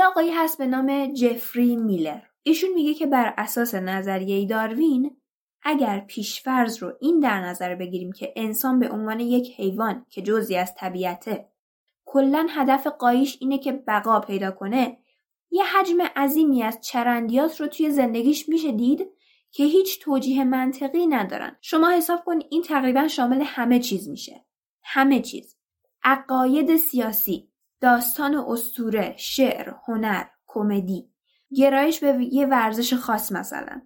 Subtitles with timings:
[0.00, 2.20] یا آقایی هست به نام جفری میلر.
[2.42, 5.16] ایشون میگه که بر اساس نظریه داروین
[5.62, 10.56] اگر پیشفرض رو این در نظر بگیریم که انسان به عنوان یک حیوان که جزی
[10.56, 11.48] از طبیعته
[12.04, 14.98] کلا هدف قایش اینه که بقا پیدا کنه
[15.50, 19.08] یه حجم عظیمی از چرندیات رو توی زندگیش میشه دید
[19.50, 21.56] که هیچ توجیه منطقی ندارن.
[21.60, 24.44] شما حساب کن این تقریبا شامل همه چیز میشه.
[24.82, 25.56] همه چیز.
[26.02, 27.49] عقاید سیاسی.
[27.80, 31.10] داستان استوره شعر هنر کمدی.
[31.56, 33.82] گرایش به یه ورزش خاص مثلا.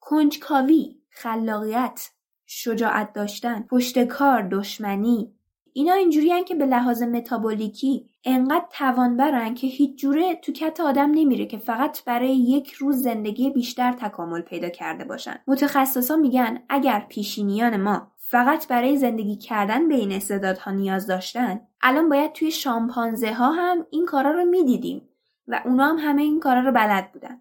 [0.00, 2.10] کنجکاوی خلاقیت
[2.46, 5.32] شجاعت داشتن پشتکار دشمنی.
[5.72, 11.46] اینا اینجوری که به لحاظ متابولیکی انقدر توانبرن که هیچ جوره تو کت آدم نمیره
[11.46, 15.38] که فقط برای یک روز زندگی بیشتر تکامل پیدا کرده باشن.
[15.46, 21.60] متخصصا میگن اگر پیشینیان ما فقط برای زندگی کردن به این استعدادها نیاز داشتن.
[21.80, 25.08] الان باید توی شامپانزه ها هم این کارا رو می‌دیدیم
[25.48, 27.40] و اونا هم همه این کارا رو بلد بودن.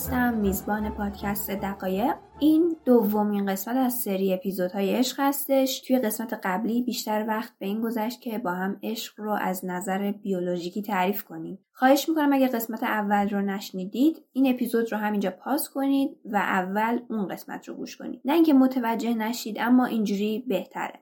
[0.00, 2.14] هستم میزبان پادکست دقایق.
[2.38, 5.80] این دومین قسمت از سری اپیزودهای عشق هستش.
[5.80, 10.12] توی قسمت قبلی بیشتر وقت به این گذشت که با هم عشق رو از نظر
[10.12, 11.58] بیولوژیکی تعریف کنیم.
[11.72, 17.00] خواهش می‌کنم اگه قسمت اول رو نشنیدید این اپیزود رو همینجا پاس کنید و اول
[17.10, 18.20] اون قسمت رو گوش کنید.
[18.24, 21.00] نه اینکه متوجه نشید اما اینجوری بهتره.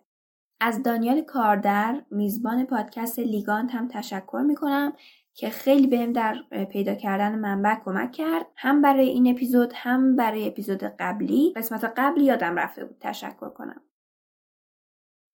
[0.61, 4.93] از دانیال کاردر میزبان پادکست لیگانت هم تشکر می‌کنم.
[5.39, 8.47] که خیلی بهم در پیدا کردن منبع کمک کرد.
[8.57, 11.53] هم برای این اپیزود هم برای اپیزود قبلی.
[11.57, 12.97] قسمت قبلی یادم رفته بود.
[13.01, 13.83] تشکر کنم.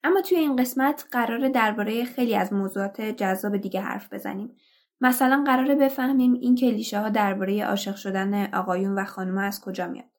[0.02, 4.56] اما توی این قسمت قراره درباره خیلی از موضوعات جذاب دیگه حرف بزنیم.
[5.00, 10.10] مثلا قراره بفهمیم این کلیشه ها درباره عاشق شدن آقایون و خانوما از کجا میاد.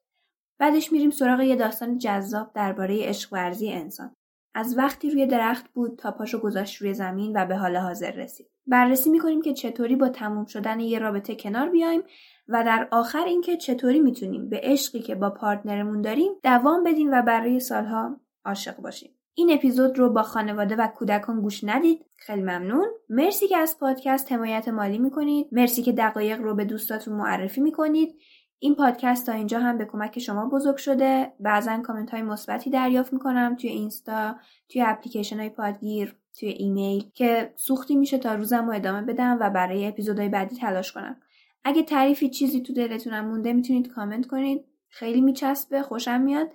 [0.58, 4.16] بعدش میریم سراغ یه داستان جذاب درباره عشق ورزی انسان.
[4.56, 8.46] از وقتی روی درخت بود تا پاشو گذاشت روی زمین و به حال حاضر رسید.
[8.66, 12.02] بررسی می‌کنیم که چطوری با تموم شدن یه رابطه کنار بیایم
[12.48, 17.10] و در آخر اینکه چطوری می‌تونیم به عشقی که با partner مون داریم دوام بدیم
[17.12, 19.10] و برای سالها عاشق باشیم.
[19.34, 22.04] این اپیزود رو با خانواده و کودکان گوش ندید.
[22.16, 22.86] خیلی ممنون.
[23.08, 25.48] مرسی که از پادکست حمایت مالی می‌کنید.
[25.52, 28.18] مرسی که دقایق رو به دوستاتون معرفی می‌کنید.
[28.58, 31.32] این پادکست تا اینجا هم به کمک شما بزرگ شده.
[31.40, 34.36] بعضا کامنت های مثبتی دریافت می‌کنم توی اینستا
[34.68, 39.50] توی اپلیکیشن های پادگیر توی ایمیل که سوختی میشه تا روزم رو ادامه بدم و
[39.50, 41.16] برای اپیزودهای بعدی تلاش کنم.
[41.64, 44.64] اگه تعریفی چیزی تو دلتونم مونده می‌تونید کامنت کنید.
[44.88, 46.48] خیلی میچسبه خوشم میاد.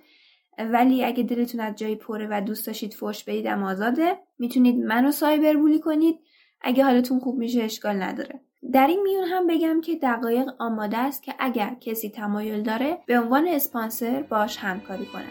[0.58, 4.18] ولی اگه دلتون از جایی پره و دوست داشتید فوش بدیدم آزاده.
[4.38, 6.20] می‌تونید منو سایبر بولی کنید.
[6.60, 8.40] اگه حالتون خوب میشه اشکال نداره.
[8.70, 13.18] در این میون هم بگم که دقایق آماده است که اگر کسی تمایل داره به
[13.18, 15.24] عنوان اسپانسر باش همکاری کنه.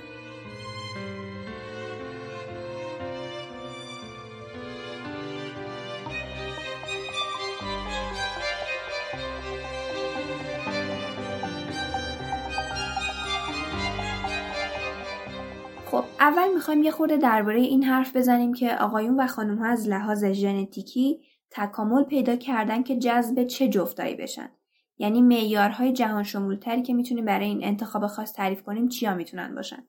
[15.85, 19.87] خب اول می‌خوایم یه خورده درباره این حرف بزنیم که آقایون و خانم ها از
[19.87, 21.19] لحاظ ژنتیکی
[21.51, 24.49] تکامل پیدا کردن که جذب چه جفتایی بشن.
[24.97, 29.87] یعنی معیارهای جهان شمولتری که می‌تونیم برای این انتخاب خاص تعریف کنیم چیا می‌تونن باشن.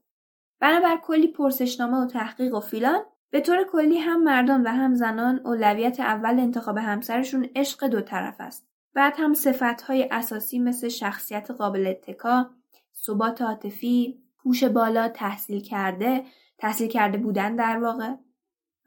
[0.61, 3.01] بنابر کلی پرسشنامه و تحقیق و فیلان
[3.31, 8.37] به طور کلی هم مردان و هم زنان اولویت اول انتخاب همسرشون عشق دو طرف
[8.39, 8.67] است.
[8.95, 12.51] بعد هم صفتهای اساسی مثل شخصیت قابل اتکا
[12.95, 16.25] ثبات عاطفی هوش بالا تحصیل کرده
[16.59, 18.15] تحصیل کرده بودن در واقع.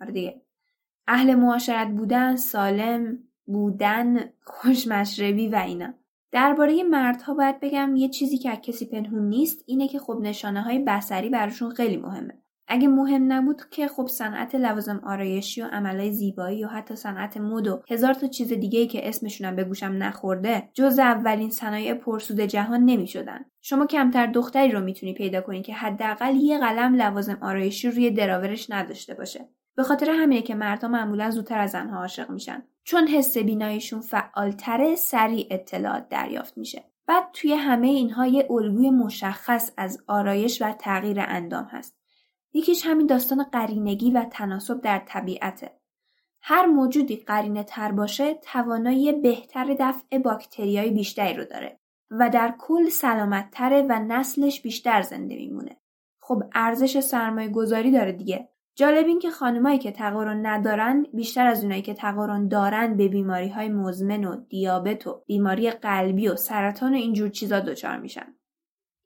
[0.01, 0.44] آره دیگه.
[1.07, 5.93] اهل معاشرت بودن سالم بودن خوشمشربی و اینا.
[6.31, 10.61] درباره مردها باید بگم یه چیزی که از کسی پنهون نیست اینه که خب نشانه
[10.61, 12.33] های بسری براشون خیلی مهمه.
[12.67, 17.67] اگه مهم نبود که خب صنعت لوازم آرایشی و عملای زیبایی و حتی صنعت مد
[17.67, 22.39] و هزار تا چیز دیگه ای که اسمشونم به گوشم نخورده جز اولین صنایع پرسود
[22.39, 23.45] جهان نمی‌شدن.
[23.61, 28.71] شما کمتر دختری رو می‌تونی پیدا کنی که حداقل یه قلم لوازم آرایشی روی دراورش
[28.71, 29.49] نداشته باشه.
[29.75, 34.95] به خاطر همینه که مردها معمولا زودتر از زنها عاشق میشن چون حس بیناییشون فعالتره
[34.95, 41.19] سریع اطلاعات دریافت میشه بعد توی همه اینها یه الگوی مشخص از آرایش و تغییر
[41.19, 41.97] اندام هست
[42.53, 45.71] یکیش همین داستان قرینگی و تناسب در طبیعته
[46.41, 51.79] هر موجودی قرینه تر باشه توانایی بهتر دفع باکتریای بیشتری رو داره
[52.11, 55.77] و در کل سلامت تره و نسلش بیشتر زنده میمونه.
[56.19, 58.49] خب ارزش سرمایه گذاری داره دیگه.
[58.75, 63.49] جالب این که خانمایی که تقارن ندارن بیشتر از اونایی که تقارن دارن به بیماری
[63.49, 68.35] های مزمن و دیابت و بیماری قلبی و سرطان و اینجور چیزا دچار میشن.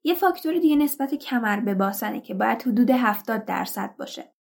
[0.04, 4.34] یه فاکتور دیگه نسبت کمر به باسنه که باید حدود 70 درصد باشه.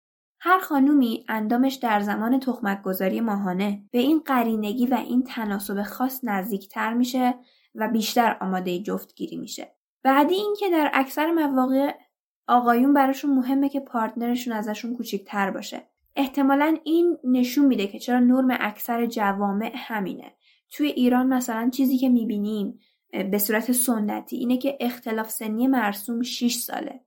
[0.40, 6.20] هر خانومی اندامش در زمان تخمک گذاری ماهانه به این قرینگی و این تناسب خاص
[6.24, 7.34] نزدیکتر میشه
[7.74, 9.76] و بیشتر آماده جفتگیری میشه.
[10.02, 11.92] بعدی اینکه در اکثر مواقع
[12.46, 15.82] آقایون براشون مهمه که پارتنرشون ازشون کوچیکتر باشه.
[16.16, 20.32] احتمالا این نشون میده که چرا نرم اکثر جوامع همینه.
[20.70, 22.80] توی ایران مثلا چیزی که می‌بینیم
[23.30, 27.00] به صورت سنتی اینه که اختلاف سنی مرسوم 6 ساله.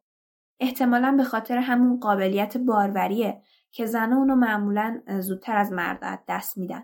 [0.59, 6.83] احتمالا به خاطر همون قابلیت باروریه که زنها اونو معمولا زودتر از مرد دست میدن.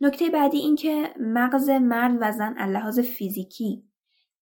[0.00, 3.87] نکته بعدی این که مغز مرد و زن لحاظ فیزیکی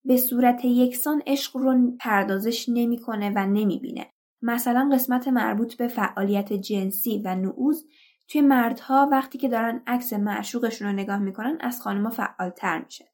[0.06, 4.06] به صورت یکسان عشق رو پردازش نمی‌کنه و نمی‌بینه.
[4.42, 7.86] مثلا قسمت مربوط به فعالیت جنسی و نعوز
[8.28, 13.12] توی مردها وقتی که دارن عکس معشوقشون رو نگاه می‌کنن از خانمها فعالتر میشه.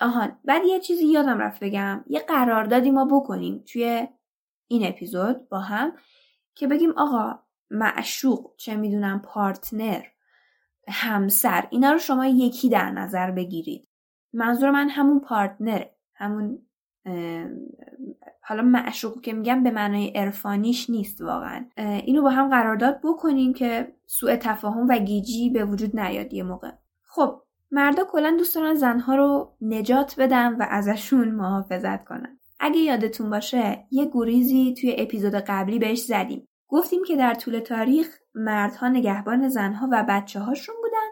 [0.00, 4.08] آهان بعد یه چیزی یادم رفت بگم یه قراردادی ما بکنیم توی
[4.68, 5.92] این اپیزود با هم
[6.54, 7.38] که بگیم آقا
[7.70, 10.02] معشوق چه می‌دونم پارتنر
[10.88, 13.88] همسر اینا رو شما یکی در نظر بگیرید
[14.32, 16.58] منظور من همون پارتنره همون
[18.40, 21.66] حالا معشوق که میگم به معنای عرفانیش نیست واقعا.
[21.76, 26.70] اینو با هم قرارداد بکنیم که سوء تفاهم و گیجی به وجود نیاد یه موقع.
[27.04, 32.38] خب مردا کلا دوست دارن زنها رو نجات بدن و ازشون محافظت کنن.
[32.60, 36.48] اگه یادتون باشه یه گریزی توی اپیزود قبلی بهش زدیم.
[36.68, 41.08] گفتیم که در طول تاریخ مردها نگهبان زنها و بچه هاشون بودن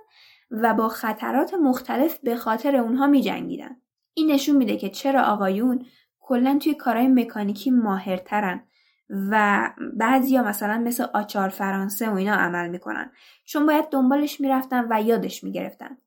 [0.62, 3.76] و با خطرات مختلف به خاطر اونها می جنگیدن.
[4.18, 5.86] این نشون میده که چرا آقایون
[6.20, 8.64] کلا توی کارهای مکانیکی ماهرترن
[9.10, 13.12] و بعضیا مثلا مثل آچار فرانسه و اینا عمل می‌کنن.
[13.44, 15.98] چون باید دنبالش می‌رفتن و یادش می‌گرفتن.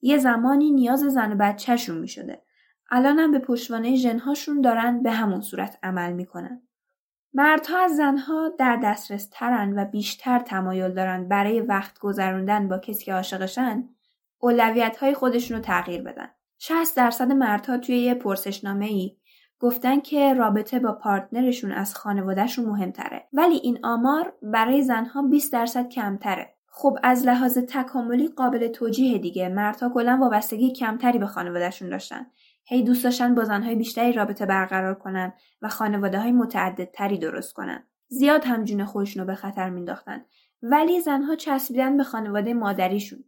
[0.00, 2.42] یه زمانی نیاز زن و بچهشون می‌شده.
[2.90, 6.62] الانم به پشتوانه ژنهاشون دارن به همون صورت عمل می‌کنن.
[7.34, 13.04] مردها از زنها در دسترس ترن و بیشتر تمایل دارن برای وقت گذروندن با کسی
[13.04, 13.88] که عاشقشن
[14.38, 16.28] اولویت های خودشون رو تغییر بدن.
[16.64, 19.16] 60 درصد مردها توی یه پرسشنامه ای
[19.58, 25.88] گفتن که رابطه با پارتنرشون از خانوادهشون مهمتره ولی این آمار برای زنها 20 درصد
[25.88, 26.54] کمتره.
[26.66, 32.26] خب از لحاظ تکاملی قابل توجیه دیگه مردها کلا وابستگی کمتری به خانوادهشون داشتن
[32.64, 35.32] هی دوست داشتن با زنهای بیشتری رابطه برقرار کنن
[35.62, 37.86] و خانواده های متعددتری درست کنن.
[38.08, 40.24] زیاد هم جون خودشون رو به خطر مینداختن.
[40.62, 43.24] ولی زنها چسبیدن به خانواده مادریشون.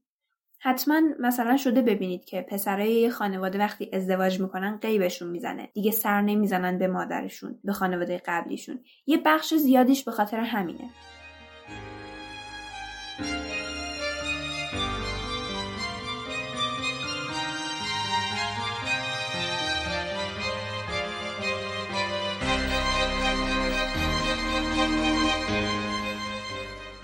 [0.66, 5.68] حتما مثلا شده ببینید که پسرای یه خانواده وقتی ازدواج می‌کنن قیبشون می‌زنه.
[5.74, 8.80] دیگه سر نمی‌زنن به مادرشون به خانواده قبلیشون.
[9.06, 10.90] یه بخش زیادیش به خاطر همینه.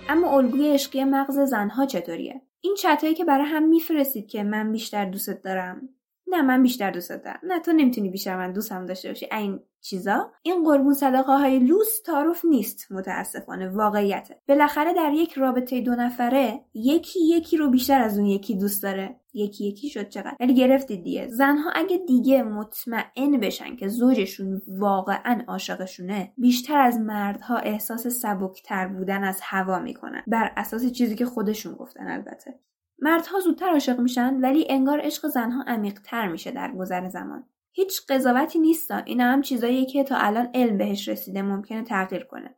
[0.09, 5.05] اما الگوی عشقی مغز زنها چطوریه؟ این چتایی که برای هم میفرستید که من بیشتر
[5.05, 5.88] دوستت دارم.
[6.31, 7.41] نه من بیشتر دوست دارم.
[7.43, 9.27] نه تو نمی‌تونی بیشتر من دوستم داشته باشی.
[9.33, 10.31] این چیزا.
[10.43, 14.41] این قربون صدقه های لوس تعارف نیست متاسفانه واقعیته.
[14.49, 19.21] بالاخره در یک رابطه دو نفره یکی یکی رو بیشتر از اون یکی دوست داره.
[19.35, 20.37] یکی یکی شد چقدر.
[20.41, 21.29] ولی گرفتید دیگه.
[21.29, 29.25] زنها اگه دیگه مطمئن بشن که زوجشون واقعا عاشقشونه بیشتر از مردها احساس سبکتر بودن
[29.25, 30.23] از هوا می‌کنن.
[30.27, 32.61] بر اساس چیزی که خودشون گفتن البته.
[33.00, 37.45] مردها زودتر عاشق میشن ولی انگار عشق زنها عمیقتر میشه در گذر زمان.
[37.73, 38.97] هیچ قضاوتی نیستا.
[38.97, 42.54] این هم چیزایی که تا الان علم بهش رسیده ممکنه تغییر کنه.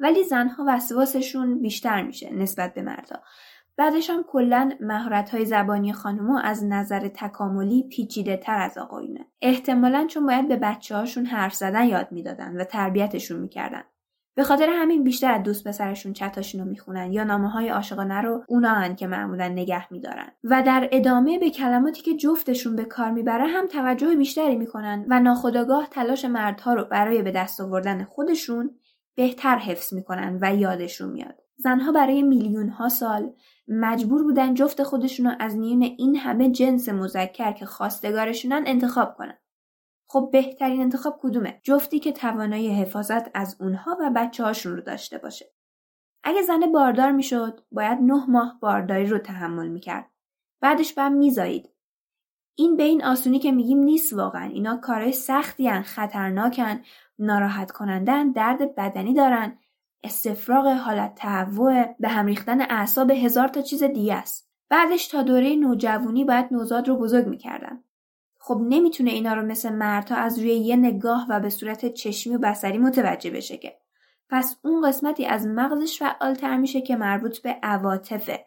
[0.00, 3.18] ولی زنها وسواسشون بیشتر میشه نسبت به مردها.
[3.76, 9.26] بعدش هم کلا مهارت های زبانی خانوما از نظر تکاملی پیچیده تر از آقایونه.
[9.42, 13.82] احتمالا چون باید به بچه هاشون حرف زدن یاد می‌دادن و تربیتشون می‌کردن.
[14.34, 18.44] به خاطر همین بیشتر از دوست پسرشون چتاشون رو می‌خونن یا نامه های عاشقانه رو
[18.48, 23.10] اونا هن که معمولا نگه میدارن و در ادامه به کلماتی که جفتشون به کار
[23.10, 28.70] می‌بره هم توجه بیشتری می‌کنن و ناخداگاه تلاش مردها رو برای به دست آوردن خودشون
[29.14, 33.32] بهتر حفظ می‌کنن و یادشون میاد زنها برای میلیون ها سال
[33.68, 39.38] مجبور بودن جفت خودشون رو از میون این همه جنس مذکر که خواستگارشونن انتخاب کنن.
[40.12, 45.18] خب بهترین انتخاب کدومه؟ جفتی که توانایی حفاظت از اونها و بچه هاشون رو داشته
[45.18, 45.52] باشه.
[46.24, 50.10] اگه زن باردار می‌شد باید نه ماه بارداری رو تحمل می‌کرد.
[50.60, 51.70] بعدش بعد میزایید.
[52.58, 54.44] این به این آسونی که میگیم نیست واقعا.
[54.44, 56.80] اینا کارهای سختی هن، خطرناکن،
[57.18, 59.58] ناراحت کنندن، درد بدنی دارن،
[60.04, 64.50] استفراغ حالت تهوع به هم ریختن اعصاب هزار تا چیز دیگه است.
[64.70, 67.84] بعدش تا دوره نوجوانی باید نوزاد رو بزرگ می‌کردن.
[68.44, 72.38] خب نمی‌تونه اینا رو مثل مردها از روی یه نگاه و به صورت چشمی و
[72.38, 73.78] بسری متوجه بشه که.
[74.28, 78.44] پس اون قسمتی از مغزش فعالتر میشه که مربوط به عواطفه.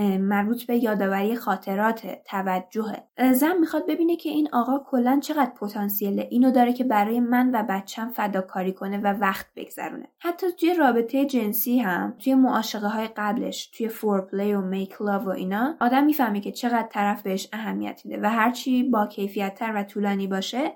[0.00, 3.02] مربوط به یادآوری خاطرات توجه.
[3.32, 7.62] زن می‌خواد ببینه که این آقا کلا چقدر پتانسیل اینو داره که برای من و
[7.68, 10.08] بچم فداکاری کنه و وقت بگذرونه.
[10.18, 15.28] حتی توی رابطه جنسی هم توی معاشقه های قبلش توی فورپلی و میک لاو و
[15.28, 19.82] اینا آدم می‌فهمه که چقدر طرف بهش اهمیت میده و هرچی با کیفیت تر و
[19.82, 20.72] طولانی باشه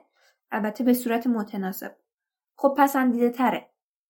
[0.50, 1.96] البته به صورت متناسب.
[2.56, 3.68] خب پسندیده تره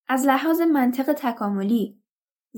[0.08, 1.97] از لحاظ منطق تکاملی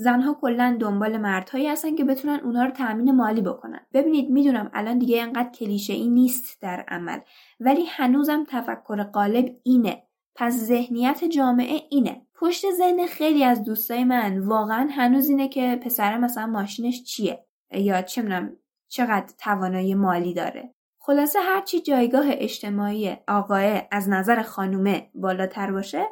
[0.01, 3.79] زنها کلا دنبال مردهایی هستن که بتونن اونها رو تأمین مالی بکنن.
[3.93, 7.19] ببینید می‌دونم الان دیگه انقدر کلیشه ای نیست در عمل
[7.59, 10.03] ولی هنوزم تفکر غالب اینه.
[10.35, 12.21] پس ذهنیت جامعه اینه.
[12.35, 18.01] پشت ذهن خیلی از دوستای من واقعا هنوز اینه که پسر مثلا ماشینش چیه؟ یا
[18.01, 25.71] چه می‌دونم چقدر توانایی مالی داره؟ خلاصه هرچی جایگاه اجتماعی آقاه از نظر خانومه بالاتر
[25.71, 26.05] باشه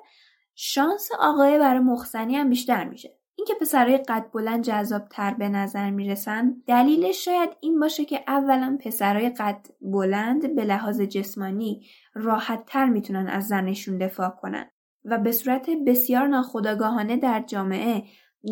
[0.56, 3.19] شانس آقای برای مخزنی هم بیشتر میشه.
[3.40, 8.78] اینکه پسرای قد بلند جذاب تر به نظر می‌رسن دلیلش شاید این باشه که اولا
[8.86, 14.66] پسرای قد بلند به لحاظ جسمانی راحت تر می‌تونن از زنشون دفاع کنن
[15.06, 18.04] و به صورت بسیار ناخودآگاهانه در جامعه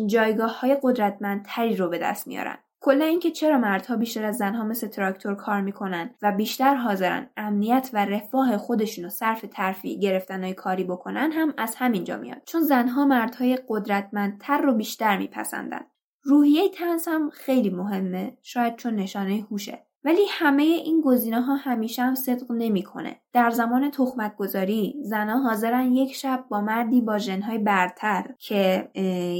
[0.06, 2.58] جایگاه های قدرتمندتری رو به دست میارن.
[2.80, 7.90] کلا اینکه چرا مردها بیشتر از زنها مثل تراکتور کار می‌کنن و بیشتر حاضرن امنیت
[7.92, 12.42] و رفاه خودشون رو صرف ترفیع گرفتنهای کاری بکنن هم از همینجا میاد.
[12.46, 15.86] چون زنها مردهای قدرتمندتر رو بیشتر میپسندن.
[16.22, 19.87] روحیه تنس هم خیلی مهمه شاید چون نشانه هوشه.
[20.04, 23.20] ولی همه این گزینه ها همیشه هم صدق نمی‌کنه.
[23.32, 28.90] در زمان تخمک گذاری زنها حاضرن یک شب با مردی با ژنهای برتر که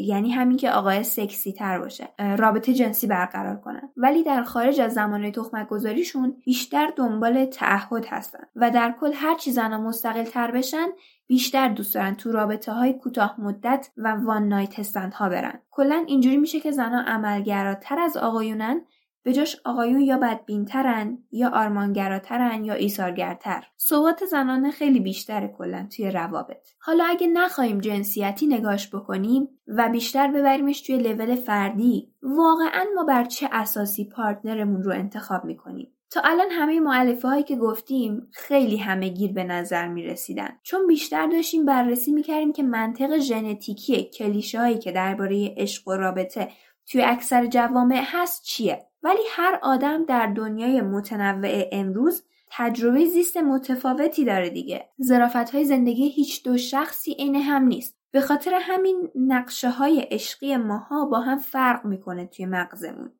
[0.05, 4.93] یعنی همین که آقای سکسی تر باشه رابطه جنسی برقرار کنن ولی در خارج از
[4.93, 10.87] زمان تخمک گذاریشون بیشتر دنبال تعهد هستن و در کل هرچی زنها مستقل تر بشن
[11.27, 16.37] بیشتر دوست دارن تو رابطه های کوتاه مدت و one night ها برن کلا اینجوری
[16.37, 18.81] میشه که زنها عملگراتر از آقایونن
[19.23, 23.65] به جاش آقایون یا بدبینترن یا آرمانگراترن یا ایثارگرتر.
[23.77, 26.69] صحبت زنانه خیلی بیشتره کلا توی روابط.
[26.79, 33.25] حالا اگه نخواهیم جنسیتی نگاش بکنیم و بیشتر ببریمش توی لول فردی واقعا ما بر
[33.25, 38.77] چه اساسی partner مون رو انتخاب می‌کنیم؟ تا الان همه مولفه هایی که گفتیم خیلی
[38.77, 44.05] همه گیر به نظر می رسیدن چون بیشتر داشتیم بررسی می کردیم که منطق ژنتیکی
[44.05, 46.49] کلیشه هایی که درباره عشق و رابطه
[46.87, 48.88] توی اکثر جوامع هست چیه.
[49.02, 54.88] ولی هر آدم در دنیای متنوع امروز تجربه زیست متفاوتی داره دیگه.
[54.99, 57.99] زرافت های زندگی هیچ دو شخصی عین هم نیست.
[58.11, 63.12] به خاطر همین نقشه های عشقی ماها با هم فرق می‌کنه توی مغزمون.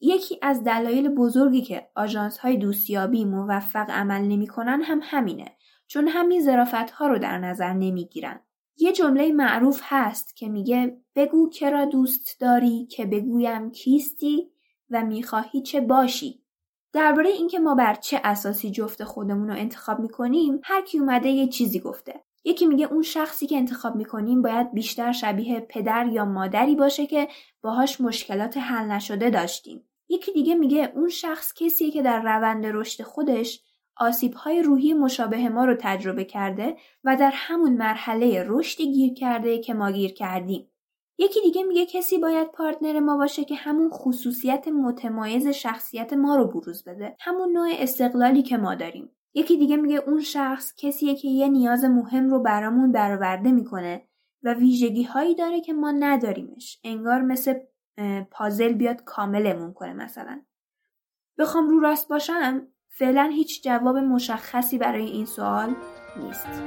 [0.00, 6.40] یکی از دلایل بزرگی که آژانس های دوستیابی موفق عمل نمی‌کنن هم همینه چون همین
[6.40, 8.40] زرافت ها رو در نظر نمی‌گیرن.
[8.76, 14.50] یه جمله معروف هست که میگه بگو کرا دوست داری که بگویم کیستی؟
[14.90, 16.42] و می‌خواهی چه باشی.
[16.92, 21.48] درباره اینکه ما بر چه اساسی جفت خودمون رو انتخاب می‌کنیم هر کی اومده یه
[21.48, 22.24] چیزی گفته.
[22.44, 27.28] یکی میگه اون شخصی که انتخاب می‌کنیم باید بیشتر شبیه پدر یا مادری باشه که
[27.62, 29.88] باهاش مشکلات حل نشده داشتیم.
[30.08, 33.60] یکی دیگه میگه اون شخص کسیه که در روند رشد خودش
[33.96, 39.74] آسیبهای روحی مشابه ما رو تجربه کرده و در همون مرحله رشدی گیر کرده که
[39.74, 40.70] ما گیر کردیم.
[41.18, 46.46] یکی دیگه میگه کسی باید پارتنر ما باشه که همون خصوصیت متمایز شخصیت ما رو
[46.46, 47.16] بروز بده.
[47.20, 49.10] همون نوع استقلالی که ما داریم.
[49.34, 54.08] یکی دیگه میگه اون شخص کسیه که یه نیاز مهم رو برامون برآورده می‌کنه
[54.42, 56.80] و ویژگی هایی داره که ما نداریمش.
[56.84, 57.54] انگار مثل
[58.30, 60.42] پازل بیاد کاملمون کنه مثلا.
[61.38, 65.74] بخوام رو راست باشم؟ فعلا هیچ جواب مشخصی برای این سوال
[66.22, 66.62] نیست.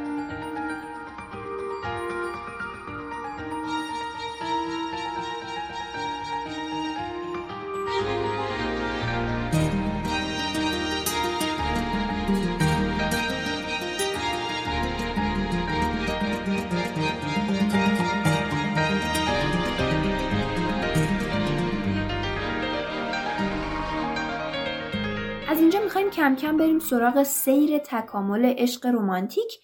[25.49, 29.59] از اینجا می‌خوایم کم کم بریم سراغ سیر تکامل عشق رومانتیک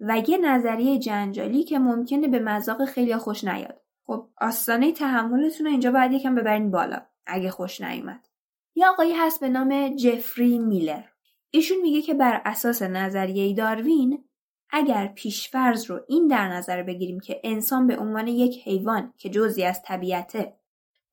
[0.00, 3.80] و یه نظریه جنجالی که ممکنه به مذاق خیلی خوش نیاد.
[4.06, 8.28] خب آستانه تحملتون رو اینجا باید یکم ببرین بالا اگه خوش نیومد.
[8.74, 11.02] یه آقایی هست به نام جفری میلر.
[11.50, 14.24] ایشون میگه که بر اساس نظریه داروین
[14.70, 19.64] اگر پیشفرض رو این در نظر بگیریم که انسان به عنوان یک حیوان که جزی
[19.64, 20.56] از طبیعته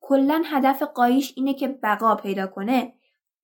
[0.00, 2.97] کلا هدف قایش اینه که بقا پیدا کنه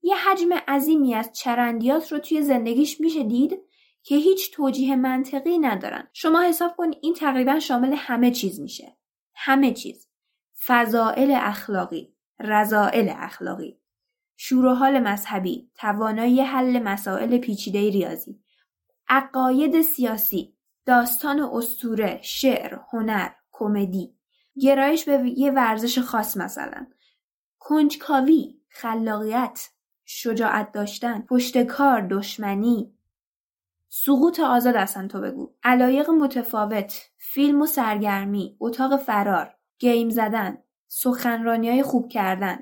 [0.06, 3.60] یه حجم عظیمی از چرندیات رو توی زندگیش میشه دید
[4.02, 6.08] که هیچ توجیه منطقی ندارن.
[6.12, 8.96] شما حساب کن این تقریبا شامل همه چیز میشه.
[9.34, 10.08] همه چیز.
[10.66, 13.80] فضائل اخلاقی رضائل اخلاقی.
[14.36, 18.40] شور حال مذهبی توانایی حل مسائل پیچیده ریاضی.
[19.08, 20.56] عقاید سیاسی
[20.86, 24.16] داستان استوره شعر هنر کمدی.
[24.60, 26.86] گرایش به یه ورزش خاص مثلا.
[27.58, 29.68] کنجکاوی خلاقیت.
[30.04, 32.94] شجاعت داشتن پشتکار دشمنی.
[33.88, 35.52] سقوط آزاد اصلا تو بگو.
[35.62, 40.58] علایق متفاوت فیلم و سرگرمی اتاق فرار گیم زدن
[40.88, 42.58] سخنرانی های خوب کردن.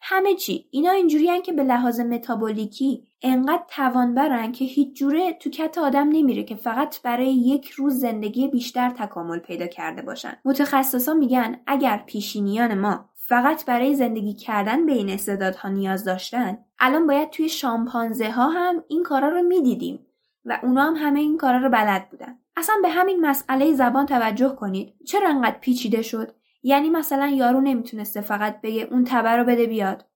[0.00, 0.68] همه چی.
[0.70, 6.44] اینا اینجوری که به لحاظ متابولیکی انقدر توانبرن که هیچ جوره تو کت آدم نمیره
[6.44, 10.36] که فقط برای یک روز زندگی بیشتر تکامل پیدا کرده باشن.
[10.44, 17.06] متخصصا میگن اگر پیشینیان ما فقط برای زندگی کردن به این استعدادها نیاز داشتن الان
[17.06, 20.06] باید توی شامپانزه ها هم این کارا رو می‌دیدیم
[20.44, 22.38] و اونا هم همه این کارا رو بلد بودن.
[22.56, 24.94] اصلا به همین مسئله زبان توجه کنید.
[25.06, 30.06] چرا انقدر پیچیده شد؟ یعنی مثلا یارو نمی‌تونسته فقط بگه اون تبه رو بده بیاد.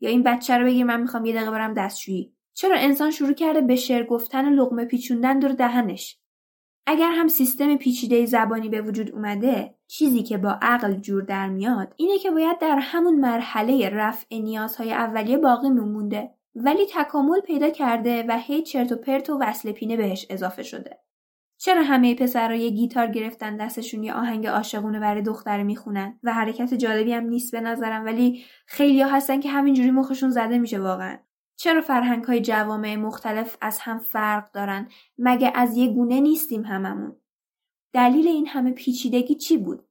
[0.00, 2.34] یا این بچه رو بگیر من می‌خوام یه دقیقه برم دستشویی.
[2.54, 6.18] چرا انسان شروع کرده به شعر گفتن و لقمه پیچوندن دور دهنش؟
[6.86, 11.94] اگر هم سیستم پیچیده زبانی به وجود اومده چیزی که با عقل جور در میاد
[11.96, 18.24] اینه که باید در همون مرحله رفع نیازهای اولیه باقی میمونده ولی تکامل پیدا کرده
[18.28, 20.98] و هی چرت و پرت و وصل پینه بهش اضافه شده.
[21.58, 26.74] چرا همه پسرها یه گیتار گرفتن دستشون یه آهنگ عاشقونه برای دختر می‌خونن؟ و حرکت
[26.74, 31.18] جالبی هم نیست به نظرم ولی خیلی ها هستن که همینجوری مخشون زده میشه واقعا.
[31.60, 37.16] چرا فرهنگ های جوامع مختلف از هم فرق دارن؟ مگه از یه گونه نیستیم هممون؟
[37.92, 39.88] دلیل این همه پیچیدگی چی بود؟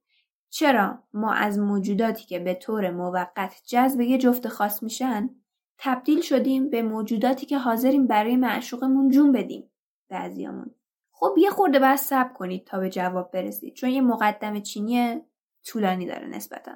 [0.49, 5.29] چرا ما از موجوداتی که به طور موقت جذب یه جفت خاص میشن
[5.77, 9.71] تبدیل شدیم به موجوداتی که حاضریم برای معشوقمون جون بدیم؟
[10.09, 10.75] بعضیامون.
[11.11, 15.21] خب یه خورده باید صبر کنید تا به جواب برسید چون یه مقدم چینی
[15.65, 16.71] طولانی داره نسبتا.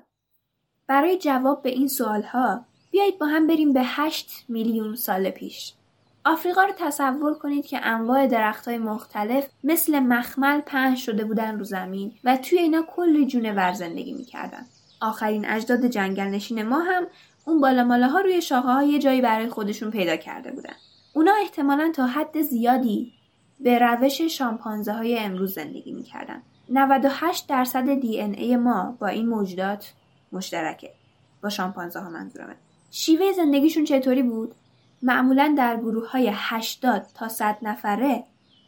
[0.87, 5.73] برای جواب به این سوال ها بیایید با هم بریم به 8 میلیون سال پیش
[6.25, 11.63] آفریقا رو تصور کنید که انواع درخت های مختلف مثل مخمل پهن شده بودن رو
[11.63, 14.65] زمین و توی اینا کلی جونور زندگی می‌کردن.
[15.01, 17.07] آخرین اجداد جنگل نشین ما هم
[17.45, 20.73] اون بالا ها روی شاخه ها یه جایی برای خودشون پیدا کرده بودن.
[21.13, 23.13] اونا احتمالا تا حد زیادی
[23.59, 26.41] به روش شامپانزه های امروز زندگی می‌کردن.
[26.69, 29.93] 98 درصد دی ای ما با این موجودات
[30.31, 30.93] مشترکه.
[31.43, 32.55] با شامپانزه ها منظورمه.
[32.95, 34.55] شیوه زندگیشون چطوری بود؟
[35.01, 38.23] معمولا در گروه های 80 تا 100 نفره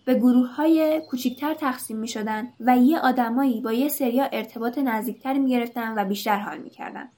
[0.05, 5.39] به گروه های کوچیکتر تقسیم می شدن و یه آدمایی با یه سریا ارتباط نزدیکتری
[5.39, 7.09] می گرفتن و بیشتر حال می کردن.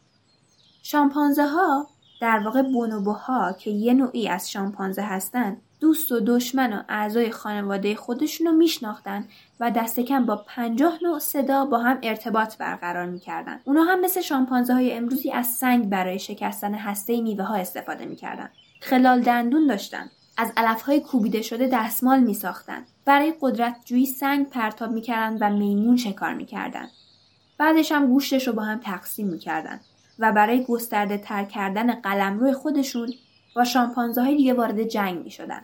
[0.84, 1.88] شامپانزه ها
[2.22, 7.96] در واقع بونوبوها که یه نوعی از شامپانزه هستن دوست و دشمن و اعضای خانواده
[7.96, 9.28] خودشون رو میشناختن
[9.60, 13.60] و دست کم با پنجاه نوع صدا با هم ارتباط برقرار می‌کردن.
[13.64, 18.50] اونا هم مثل شامپانزه های امروزی از سنگ برای شکستن هسته میوه ها استفاده می‌کردن.
[18.82, 20.10] خلال دندون داشتن.
[20.38, 22.86] از علف های کوبیده شده دستمال می ساختن.
[23.06, 26.88] برای قدرت جویی سنگ پرتاب می‌کردن و میمون شکار می‌کردن.
[27.58, 29.80] بعدش هم گوشتش رو با هم تقسیم می‌کردن
[30.20, 33.14] و برای گسترده تر کردن قلمرو خودشون
[33.56, 35.62] با شامپانزه های دیگه وارد جنگ می شدن.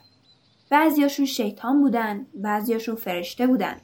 [0.74, 3.76] بعضیاشون شیطان بودن، بعضیاشون فرشته بودن.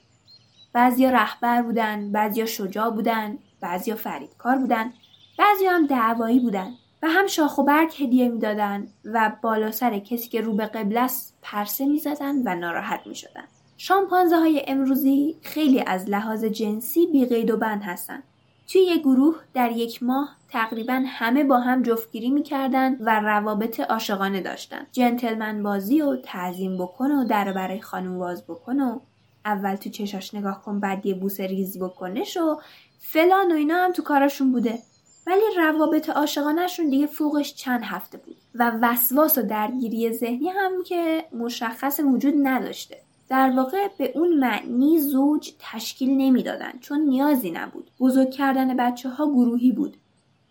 [0.74, 4.94] بعضیا رهبر بودن، بعضیا شجاع بودن، بعضیا فریدکار بودن،
[5.40, 6.72] بعضیا هم دعوایی بودن
[7.04, 11.00] و هم شاخ و برگ هدیه می‌دادن و بالا سر کسی که رو به قبله
[11.00, 13.44] است پرسه می‌زدن و ناراحت می‌شدن.
[13.78, 18.24] شامپانزه های امروزی خیلی از لحاظ جنسی بیقید و بند هستن.
[18.68, 24.42] توی یک گروه در یک ماه تقریبا همه با هم جفتگیری می‌کردن و روابط عاشقانه
[24.42, 29.00] داشتن جنتلمن بازی و تعظیم بکن و در برای خانم واز بکن و
[29.46, 32.60] اول تو چشاش نگاه کن بعد یه بوس ریزی بکنش و
[33.00, 34.80] فلان و اینا هم تو کارشون بوده.
[35.28, 41.24] ولی روابط عاشقانهشون دیگه فوقش چند هفته بود و وسواس و درگیری ذهنی هم که
[41.34, 42.98] مشخص وجود نداشته.
[43.30, 47.92] در واقع به اون معنی زوج تشکیل نمی‌دادن چون نیازی نبود.
[48.00, 49.98] بزرگ کردن بچه ها گروهی بود.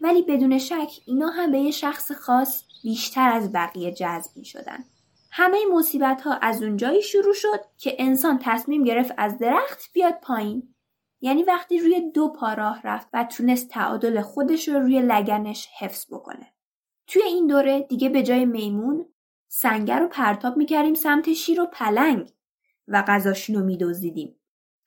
[0.01, 4.85] ولی بدون شک اینا هم به یه شخص خاص بیشتر از بقیه جذب می شدن.
[5.31, 10.75] همه مصیبت ها از اونجایی شروع شد که انسان تصمیم گرفت از درخت بیاد پایین.
[11.21, 16.07] یعنی وقتی روی دو پا راه رفت و تونست تعادل خودش رو روی لگنش حفظ
[16.11, 16.53] بکنه.
[17.07, 19.07] توی این دوره دیگه به جای میمون
[19.49, 22.33] سنگر رو پرتاب می‌کردیم سمت شیر و پلنگ
[22.89, 24.37] و غذاشون رو میدزدیدیم.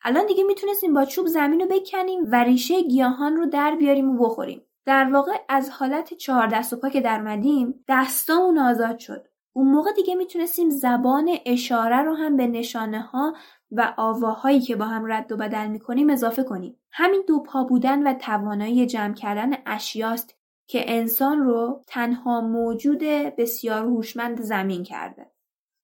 [0.04, 4.18] الان دیگه می‌تونستیم با چوب زمین رو بکنیم و ریشه گیاهان رو در بیاریم و
[4.24, 4.62] بخوریم.
[4.86, 9.28] در واقع از حالت چهار دست و پا که در مدیم دستامون آزاد شد.
[9.54, 13.34] اون موقع دیگه می‌تونستیم زبان اشاره رو هم به نشانه ها
[13.72, 16.80] و آواهایی که با هم رد و بدل می‌کنیم اضافه کنیم.
[16.92, 20.36] همین دو پا بودن و توانایی جمع کردن اشیاست
[20.68, 23.00] که انسان رو تنها موجود
[23.38, 25.31] بسیار هوشمند زمین کرده.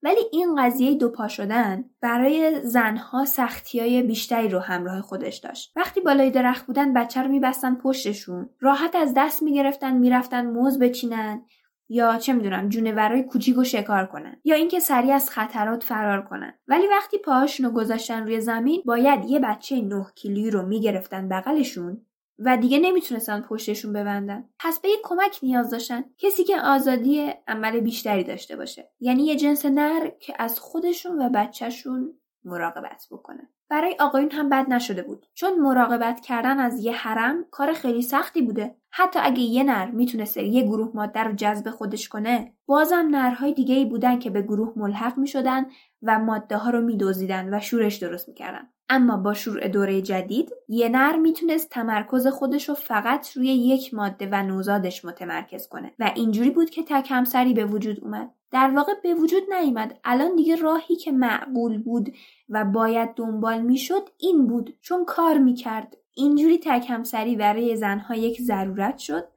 [0.08, 5.72] ولی این قضیه دو پا شدن برای زنها سختی های بیشتری رو همراه خودش داشت.
[5.76, 11.42] وقتی بالای درخت بودن بچه رو میبستن پشتشون راحت از دست می‌گرفتن می‌رفتن موز بچینن
[11.90, 16.54] یا چه می‌دونم جونورای کوچیک و شکار کنن یا اینکه سریع از خطرات فرار کنن
[16.68, 22.02] ولی وقتی پاهاشون رو گذاشتن روی زمین باید یه بچه 9 کیلویی رو می‌گرفتن بغلشون
[22.40, 24.50] و دیگه نمی‌تونستن پشتشون ببندن.
[24.60, 26.04] پس به یک کمک نیاز داشتن.
[26.18, 28.90] کسی که آزادی عمل بیشتری داشته باشه.
[29.00, 33.50] یعنی یه جنس نر که از خودشون و بچهشون مراقبت بکنه.
[33.70, 35.26] برای آقایون هم بد نشده بود.
[35.34, 38.76] چون مراقبت کردن از یه حرم کار خیلی سختی بوده.
[38.90, 43.76] حتی اگه یه نر می‌تونسته یه گروه ماده رو جذب خودش کنه بازم نرهای دیگه
[43.76, 45.66] ای بودن که به گروه ملحق می‌شدن
[46.02, 48.70] و ماده ها رو میدوزیدن و شورش درست می‌کردن.
[48.90, 54.30] اما با شروع دوره جدید یه نر می‌تونست تمرکز خودش رو فقط روی یک ماده
[54.32, 58.34] و نوزادش متمرکز کنه و اینجوری بود که تک همسری به وجود اومد.
[58.52, 62.14] در واقع به وجود نیامد الان دیگه راهی که معقول بود
[62.50, 64.78] و باید دنبال می‌شد این بود.
[64.82, 65.98] چون کار می‌کرد.
[66.14, 69.28] اینجوری تک همسری برای زنها یک ضرورت شد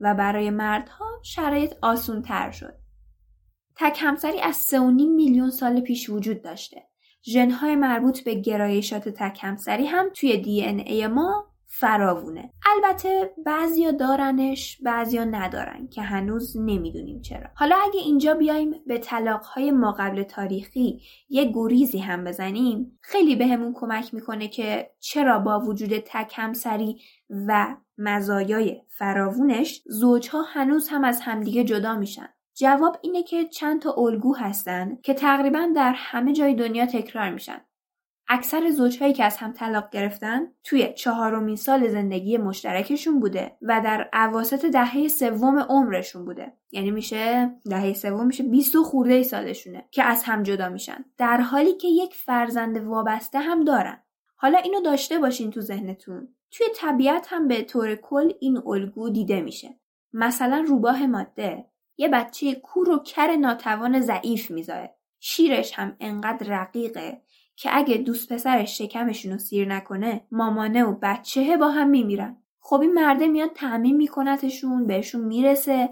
[0.00, 2.74] و برای مردها شرایط آسون تر شد.
[3.76, 4.76] تک همسری از 3.5
[5.16, 6.82] میلیون سال پیش وجود داشته.
[7.24, 12.52] ژنهای مربوط به گرایشات تک همسری هم توی دی ای ما فراوونه.
[12.66, 17.48] البته بعضیا دارنش بعضیا ندارن که هنوز نمی‌دونیم چرا.
[17.54, 23.72] حالا اگه اینجا بیایم به طلاقهای ما قبل تاریخی یه گریزی هم بزنیم خیلی بهمون
[23.72, 27.00] به کمک می‌کنه که چرا با وجود تک همسری
[27.30, 32.28] و مزایای فراوونش زوجها هنوز هم از همدیگه جدا میشن.
[32.58, 37.60] جواب اینه که چند تا الگو هستن که تقریبا در همه جای دنیا تکرار میشن.
[38.28, 44.08] اکثر زوجهایی که از هم طلاق گرفتن توی چهارمین سال زندگی مشترکشون بوده و در
[44.12, 46.52] عواسط دهه سوم عمرشون بوده.
[46.70, 51.04] یعنی میشه دهه سوم میشه 20 خورده سالشونه که از هم جدا میشن.
[51.18, 54.02] در حالی که یک فرزند وابسته هم دارن.
[54.36, 56.28] حالا اینو داشته باشین تو ذهنتون.
[56.50, 59.68] توی طبیعت هم به طور کل این الگو دیده میشه.
[60.12, 61.66] مثلا روباه ماده.
[61.98, 64.94] یه بچه کور و کر ناتوان ضعیف می‌ذاره.
[65.20, 67.22] شیرش هم انقدر رقیقه
[67.56, 72.36] که اگه دوست پسرش شکمشون رو سیر نکنه مامانه و بچهه با هم میمیرن.
[72.60, 75.90] خب این مرده میاد تعمین میکنتشون بهشون می‌رسه.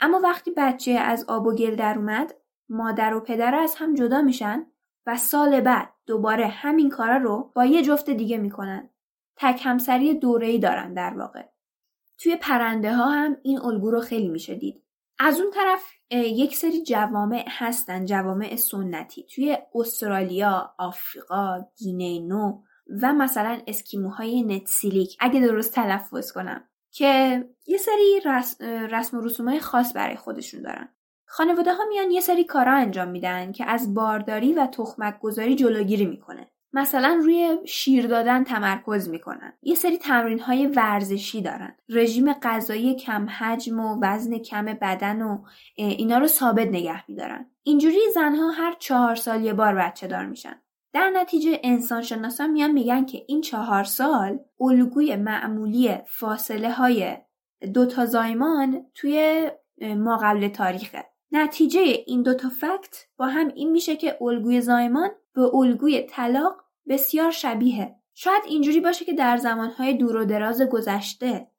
[0.00, 2.34] اما وقتی بچه از آب و گل در اومد
[2.68, 4.66] مادر و پدر از هم جدا میشن
[5.06, 8.90] و سال بعد دوباره همین کارا رو با یه جفت دیگه می‌کنن.
[9.36, 11.44] تک همسری دوره‌ای دارن در واقع.
[12.18, 14.82] توی پرنده ها هم این الگو رو خیلی میشه دید.
[15.22, 19.26] از اون طرف یک سری جوامع هستن جوامع سنتی.
[19.34, 22.62] توی استرالیا، آفریقا، گینه نو
[23.02, 25.16] و مثلا اسکیموهای نتسیلیک.
[25.20, 26.64] اگه درست تلفظ کنم.
[26.92, 28.20] که یه سری
[28.90, 30.88] رسم, و رسومهای خاص برای خودشون دارن.
[31.26, 36.06] خانواده ها میان یه سری کارا انجام میدن که از بارداری و تخمک گذاری جلوگیری
[36.06, 36.50] می‌کنه.
[36.72, 39.52] مثلا روی شیر دادن تمرکز می‌کنن.
[39.62, 41.76] یه سری تمرین های ورزشی دارن.
[41.88, 45.42] رژیم غذایی کم حجم و وزن کم بدن و
[45.74, 47.50] اینا رو ثابت نگه میدارن.
[47.62, 50.60] اینجوری زنها هر چهار سال یه بار بچه دار میشن.
[50.92, 57.16] در نتیجه انسان شناسان میان میگن که این چهار سال الگوی معمولی فاصله های
[57.74, 59.50] دوتا زایمان توی
[59.96, 61.04] ما قبل تاریخه.
[61.32, 67.30] نتیجه این دوتا فکت با هم این میشه که الگوی زایمان به الگوی طلاق بسیار
[67.30, 71.50] شبیه شاید اینجوری باشه که در زمانهای دور و دراز گذشته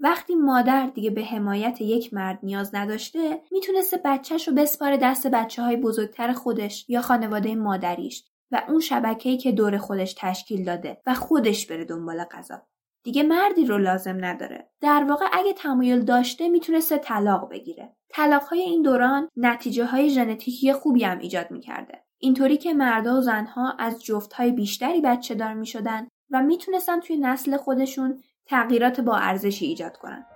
[0.00, 5.62] وقتی مادر دیگه به حمایت یک مرد نیاز نداشته می‌تونسته بچهش رو بسپاره دست بچه
[5.62, 11.14] های بزرگتر خودش یا خانواده مادریش و اون شبکه‌ای که دور خودش تشکیل داده و
[11.14, 12.62] خودش بره دنبال غذا.
[13.04, 14.70] دیگه مردی رو لازم نداره.
[14.80, 17.96] در واقع اگه تمایل داشته می‌تونسته طلاق بگیره.
[18.08, 22.04] طلاق های این دوران نتیجه های ژنتیکی خوبی هم ایجاد می‌کرده.
[22.18, 27.16] اینطوری که مردا و زنها از جفتهای بیشتری بچه دار می شدن و می‌تونستن توی
[27.16, 30.26] نسل خودشون تغییرات با ارزشی ایجاد کنن.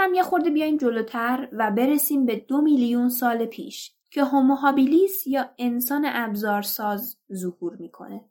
[0.00, 5.50] دارم یه خورده بیایم جلوتر و برسیم به دو میلیون سال پیش که هوموهابیلیس یا
[5.58, 8.24] انسان ابزارساز ظهور می‌کنه.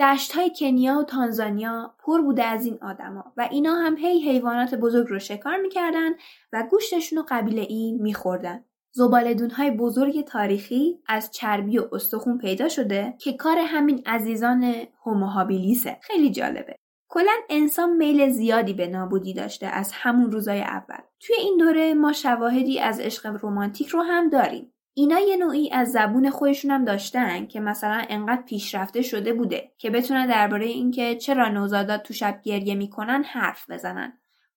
[0.00, 4.74] دشت های کنیا و تانزانیا پر بوده از این آدما و اینا هم هی حیوانات
[4.74, 6.10] بزرگ رو شکار می‌کردن
[6.52, 8.64] و گوشتشون رو قبیله ای میخوردن.
[8.92, 15.98] زبالدون های بزرگ تاریخی از چربی و استخون پیدا شده که کار همین عزیزان هوموهابیلیسه.
[16.02, 16.76] خیلی جالبه.
[17.08, 21.00] کلا انسان میل زیادی به نابودی داشته از همون روزای اول.
[21.20, 24.72] توی این دوره ما شواهدی از عشق رمانتیک رو هم داریم.
[24.94, 29.90] اینا یه نوعی از زبون خودشون هم داشتن که مثلا انقدر پیشرفته شده بوده که
[29.90, 34.12] بتونن درباره اینکه چرا نوزادات تو شب گریه می‌کنن حرف بزنن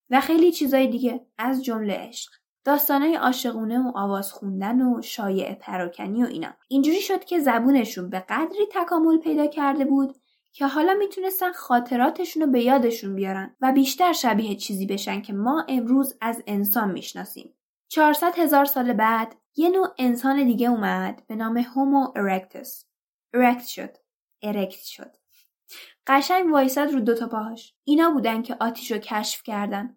[0.10, 2.32] و خیلی چیزای دیگه از جمله عشق
[2.64, 8.20] داستانای عاشقونه و آواز خوندن و شایع پراکنی و اینا اینجوری شد که زبونشون به
[8.20, 10.16] قدری تکامل پیدا کرده بود
[10.52, 15.66] که حالا می‌تونستن خاطراتشون رو به یادشون بیارن و بیشتر شبیه چیزی بشن که ما
[15.70, 17.54] امروز از انسان می‌شناسیم.
[17.88, 22.86] 400 هزار سال بعد یه نوع انسان دیگه اومد به نام Homo erectus.
[23.34, 23.98] erect شد.
[24.42, 25.18] erect شد.
[26.08, 27.76] قشنگ وایساد رو دوتا پاهاش.
[27.84, 29.96] اینا بودن که آتیش رو کشف کردن.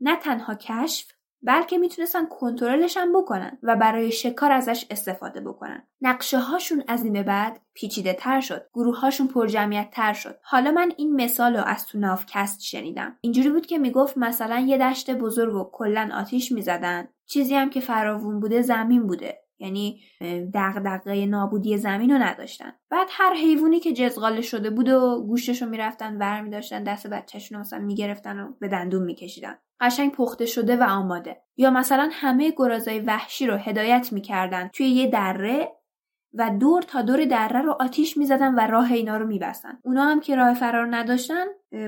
[0.00, 5.86] نه تنها کشف بلکه می‌تونستن کنترلش هم بکنن و برای شکار ازش استفاده بکنن.
[6.00, 8.66] نقشه هاشون از این به بعد پیچیده تر شد.
[8.74, 10.38] گروه هاشون پرجمعیت تر شد.
[10.42, 13.16] حالا من این مثال رو از تو نافکست شنیدم.
[13.20, 17.08] اینجوری بود که می‌گفت مثلا یه دشت بزرگ و کلا آتیش می‌زدن.
[17.26, 19.47] چیزی هم که فراوون بوده زمین بوده.
[19.60, 20.00] یعنی
[20.54, 22.72] دغدغه نابودی زمین رو نداشتن.
[22.90, 27.56] بعد هر حیوانی که جزغاله شده بود و گوشتش رو می‌رفتن ور میداشتن دست بچهشون
[27.56, 29.58] رو مثلا می‌گرفتن و به دندون میکشیدن.
[29.80, 31.36] قشنگ پخته شده و آماده.
[31.56, 34.68] یا مثلا همه گرازای وحشی رو هدایت می‌کردن.
[34.68, 35.72] توی یه دره
[36.34, 39.78] و دور تا دور دره رو آتیش می‌زدن و راه اینا رو میبستن.
[39.84, 41.44] اونا هم که راه فرار نداشتن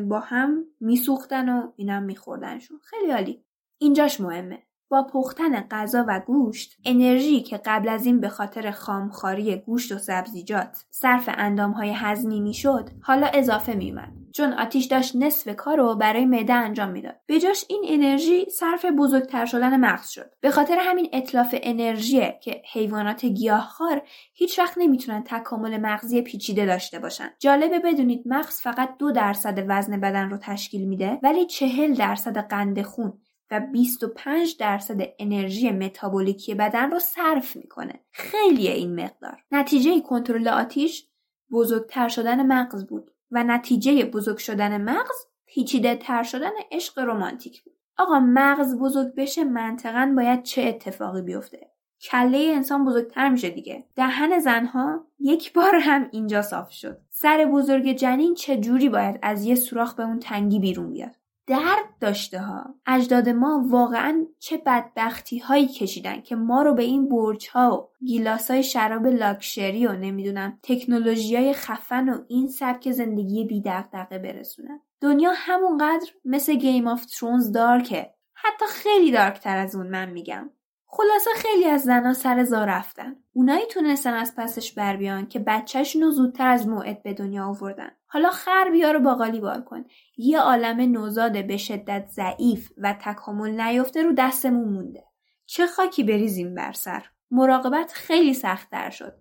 [0.08, 2.78] با هم میسوختن و اینا هم میخوردنشون.
[2.84, 3.44] خیلی عالی.
[3.78, 4.62] اینجاش مهمه.
[4.90, 9.98] با پختن غذا و گوشت انرژی که قبل از این به خاطر خامخاری گوشت و
[9.98, 16.24] سبزیجات صرف اندامهای هضمی می‌شد حالا اضافه میومد چون آتیش داشت نصف کار رو برای
[16.26, 17.16] معده انجام می‌داد.
[17.26, 20.30] به جاش این انرژی صرف بزرگتر شدن مغز شد.
[20.40, 24.02] به خاطر همین اطلاف انرژی که حیوانات گیاهخوار
[24.34, 27.28] هیچ وقت نمی‌تونن تکامل مغزی پیچیده داشته باشن.
[27.38, 32.82] جالبه بدونید مغز فقط دو درصد وزن بدن رو تشکیل میده ولی چهل درصد قند
[32.82, 33.12] خون
[33.50, 38.00] و 25 درصد انرژی متابولیکی بدن رو صرف می‌کنه.
[38.12, 39.44] خیلی این مقدار.
[39.52, 41.06] نتیجه کنترل آتیش
[41.52, 47.74] بزرگتر شدن مغز بود و نتیجه بزرگ شدن مغز پیچیده تر شدن عشق رمانتیک بود.
[47.98, 51.70] آقا مغز بزرگ بشه منطقا باید چه اتفاقی بیفته؟
[52.02, 53.84] کله انسان بزرگتر میشه دیگه.
[53.96, 57.00] دهن زنها یک بار هم اینجا صاف شد.
[57.10, 61.16] سر بزرگ جنین چه جوری باید از یه سوراخ به اون تنگی بیرون بیاد؟
[61.50, 62.74] درد داشته ها.
[62.86, 68.04] اجداد ما واقعا چه بدبختی هایی کشیدن که ما رو به این برج ها و
[68.06, 74.18] گیلاس های شراب لاکشری و نمی‌دونم تکنولوژی های خفن و این سبک زندگی بی دغدغه
[74.18, 74.80] برسونن.
[75.00, 80.10] دنیا همونقدر مثل Game of Thrones dark ه حتی خیلی dark تر از اون من
[80.10, 80.50] میگم.
[80.86, 83.16] خلاصه خیلی از زنها سر زا رفتن.
[83.32, 87.90] اونایی تونستن از پسش بر بیان که بچهشون رو زودتر از موعد به دنیا آوردن.
[88.12, 89.84] حالا خر بیا رو باقالی بار کن.
[90.16, 95.04] یه عالم نوزاد به شدت ضعیف و تکامل نیفته رو دستمون مونده.
[95.46, 97.06] چه خاکی بریزیم بر سر.
[97.30, 99.14] مراقبت خیلی سختتر شد.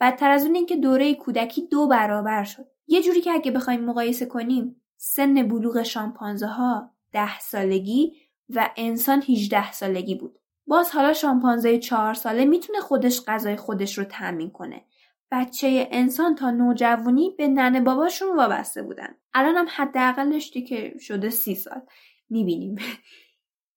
[0.00, 2.66] بدتر از اون اینکه دوره کودکی دو برابر شد.
[2.86, 8.12] یه جوری که اگه بخوایم مقایسه کنیم سن بلوغ شامپانزه ها ده سالگی
[8.48, 10.38] و انسان 18 سالگی بود.
[10.66, 14.84] باز حالا شامپانزه چهار ساله می‌تونه خودش غذای خودش رو تأمین کنه.
[15.32, 19.14] بچه انسان تا نوجوانی به ننه باباشون وابسته بودن.
[19.34, 21.82] الان هم حداقلش که شده سی سال.
[22.30, 22.76] می‌بینیم.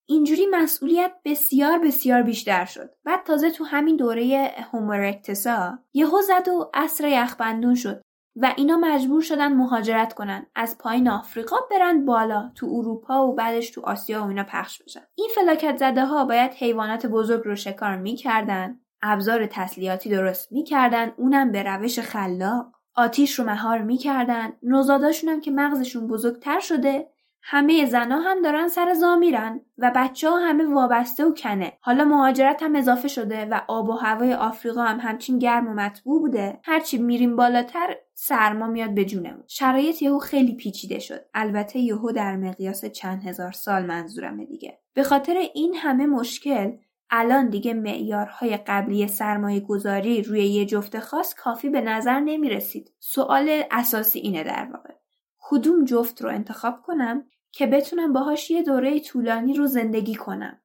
[0.09, 2.89] اینجوری مسئولیت بسیار بسیار بیشتر شد.
[3.03, 8.01] بعد تازه تو همین دوره هومورکتسا یهو زد و اصر یخبندون شد
[8.35, 13.69] و اینا مجبور شدن مهاجرت کنن از پایین آفریقا برن بالا تو اروپا و بعدش
[13.69, 17.95] تو آسیا و اینا پخش بشن این فلاکت زده ها باید حیوانات بزرگ رو شکار
[17.95, 22.65] می‌کردن ابزار تسلیحاتی درست می‌کردن اونم به روش خلاق.
[22.95, 24.53] آتیش رو مهار می‌کردن.
[24.63, 27.07] نوزاداشون هم که مغزشون بزرگتر شده
[27.43, 31.73] همه زنا هم دارن سر زا میرن و بچه ها همه وابسته و کنه.
[31.81, 36.21] حالا مهاجرت هم اضافه شده و آب و هوای آفریقا هم همچین گرم و مطبوع
[36.21, 36.59] بوده.
[36.63, 41.25] هرچی میریم بالاتر سرما میاد به جونمون شرایط یهو خیلی پیچیده شد.
[41.33, 44.79] البته یهو در مقیاس چند هزار سال منظورمه دیگه.
[44.93, 46.71] به خاطر این همه مشکل
[47.11, 52.91] الان دیگه معیارهای قبلی سرمایه گذاری روی یه جفت خاص کافی به نظر نمی رسید.
[52.99, 54.93] سوال اساسی اینه در واقع.
[55.39, 60.61] کدوم جفت رو انتخاب کنم که بتونم باهاش یه دوره طولانی رو زندگی کنم.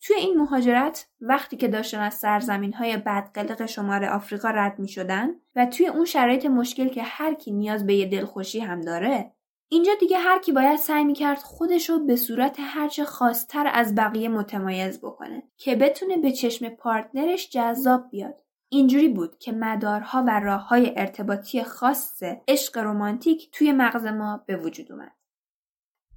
[0.00, 5.28] توی این مهاجرت وقتی که داشتن از سرزمین های بدقلق شمار آفریقا رد می شدن
[5.56, 9.32] و توی اون شرایط مشکل که هر کی نیاز به یه دلخوشی هم داره
[9.68, 14.28] اینجا دیگه هر کی باید سعی می‌کرد خودش رو به صورت هرچه خاصتر از بقیه
[14.28, 18.42] متمایز بکنه که بتونه به چشم پارتنرش جذاب بیاد.
[18.68, 24.56] اینجوری بود که مدارها و راه های ارتباطی خاص عشق رمانتیک توی مغز ما به
[24.56, 25.12] وجود اومد.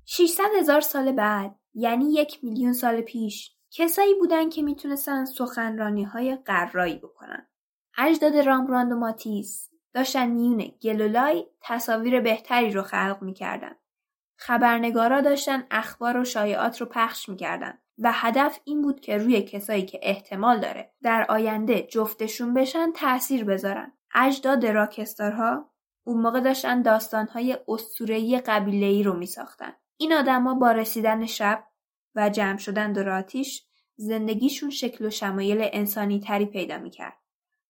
[0.05, 6.35] 600 هزار سال بعد یعنی یک میلیون سال پیش کسایی بودن که می‌تونستن سخنرانی های
[6.35, 7.47] قرایی بکنن.
[7.97, 13.75] اجداد رامبراند و ماتیس داشتن میون گلولای تصاویر بهتری رو خلق می‌کردن.
[14.37, 19.85] خبرنگارا داشتن اخبار و شایعات رو پخش می‌کردن و هدف این بود که روی کسایی
[19.85, 23.91] که احتمال داره در آینده جفتشون بشن تأثیر بذارن.
[24.15, 25.69] اجداد راکستارها
[26.03, 29.73] اون موقع داشتن داستانهای اسطوره‌ای قبیله‌ای رو میساختن.
[29.97, 31.63] این آدما با رسیدن شب
[32.15, 37.18] و جمع شدن دور آتیش زندگیشون شکل و شمایل انسانی تری پیدا می‌کرد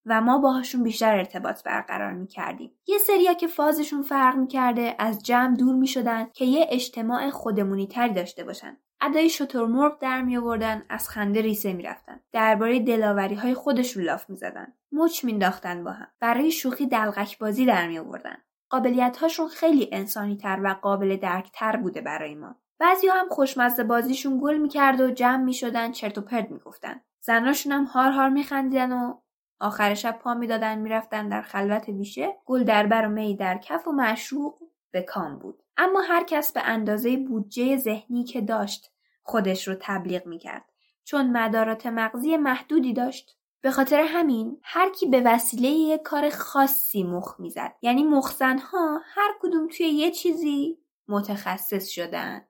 [0.10, 2.72] و ما باهاشون بیشتر ارتباط برقرار می‌کردیم.
[2.88, 8.14] یه سریا که فازشون فرق می‌کرده از جمع دور می‌شدن که یه اجتماع خودمونی تری
[8.14, 8.78] داشته باشن.
[9.02, 12.20] ادای شترمرغ در می آوردن از خنده ریسه می‌رفتن.
[12.32, 14.74] درباره دلاوری های خودشون لاف می‌زدن.
[14.92, 16.08] مچ مینداختن با هم.
[16.20, 18.38] برای شوخی دلغک بازی در می آوردن
[18.70, 22.56] قابلیت هاشون خیلی انسانی تر و قابل درک تر بوده برای ما.
[22.80, 27.02] بعضی هم خوشمزه بازیشون گل می‌کرد و جمع می‌شدن چرت و پرت می‌گفتن.
[27.22, 29.14] زناشون هم هار هار میخندیدن و
[29.60, 33.88] آخر شب پا می‌دادن می‌رفتن در خلوت ویشه گل در بر و می در کف
[33.88, 34.60] و معشوق
[34.92, 35.64] به کام بود.
[35.78, 38.92] اما هر کس به اندازه بودجه ذهنی که داشت
[39.24, 40.66] خودش رو تبلیغ می‌کرد.
[41.04, 43.36] چون مدارات مغزی محدودی داشت.
[43.62, 47.76] به خاطر همین هر کی به وسیله یک کار خاصی مخ می‌زد.
[47.82, 52.46] یعنی مخزنها هر کدوم توی یه چیزی متخصص شدن.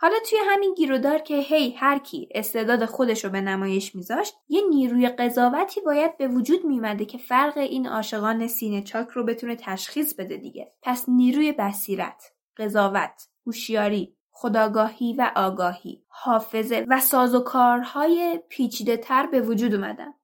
[0.00, 4.62] حالا توی همین گیرودار که هی هر کی استعداد خودش رو به نمایش میذاشت یه
[4.70, 10.14] نیروی قضاوتی باید به وجود میمده که فرق این عاشقان سینه چاک رو بتونه تشخیص
[10.14, 19.26] بده دیگه پس نیروی بصیرت قضاوت هوشیاری خداگاهی و آگاهی حافظه و سازوکارهای پیچیده تر
[19.26, 20.14] به وجود اومدن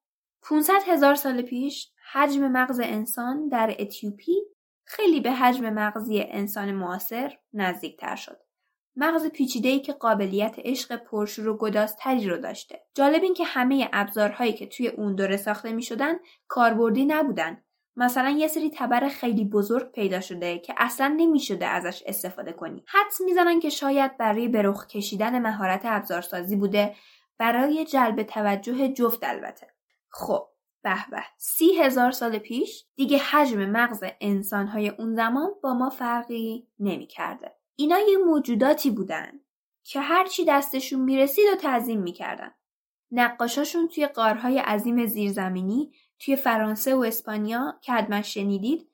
[0.42, 4.36] 500 هزار سال پیش حجم مغز انسان در اتیوپی
[4.84, 8.43] خیلی به حجم مغزی انسان معاصر نزدیکتر شد.
[8.96, 9.30] مغز
[9.64, 12.80] ای که قابلیت عشق پرشور و گدازتری رو داشته.
[12.94, 16.14] جالب این که همه ابزارهایی که توی اون دوره ساخته می شدن
[16.48, 17.64] کاربردی نبودن.
[17.96, 22.84] مثلا یه سری تبر خیلی بزرگ پیدا شده که اصلا نمی شده ازش استفاده کنی.
[22.88, 26.94] حدس می‌زنن که شاید برای برخ کشیدن مهارت ابزارسازی بوده
[27.38, 29.66] برای جلب توجه جفت البته.
[30.10, 30.46] خب
[30.82, 36.68] به به سی هزار سال پیش دیگه حجم مغز انسانهای اون زمان با ما فرقی
[36.78, 37.54] نمی کرده.
[37.76, 39.32] اینا یه موجوداتی بودن
[39.82, 42.50] که هرچی دستشون می‌رسید و تعظیم می‌کردن.
[43.10, 48.88] نقاشاشون توی قارهای عظیم زیرزمینی توی فرانسه و اسپانیا که حتما شنیدید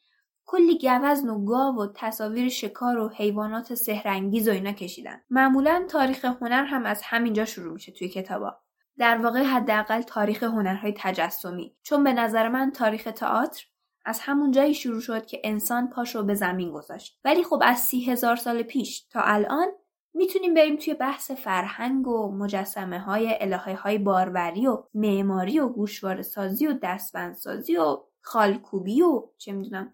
[0.47, 5.21] کلی گوزن و گاو و تصاویر شکار و حیوانات سهرنگیز و اینا کشیدن.
[5.31, 8.57] معمولا تاریخ هنر هم از همینجا شروع میشه توی کتابا.
[8.99, 13.65] در واقع حداقل تاریخ هنرهای تجسمی چون به نظر من تاریخ تئاتر
[14.05, 17.21] از همون جایی شروع شد که انسان پاشو به زمین گذاشت.
[17.25, 19.69] ولی خب از سی هزار سال پیش تا الان
[20.15, 26.23] می‌تونیم بریم توی بحث فرهنگ و مجسمه های الهه های باروری و معماری و گوشواره
[26.23, 29.93] سازی و دستبند سازی و خالکوبی و چه می‌دونم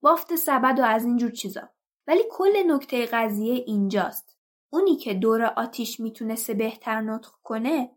[0.00, 1.68] بافت سبد و از اینجور چیزا.
[2.06, 4.38] ولی کل نکته قضیه اینجاست.
[4.72, 7.90] اونی که دور آتیش می‌تونسته بهتر نطق کنه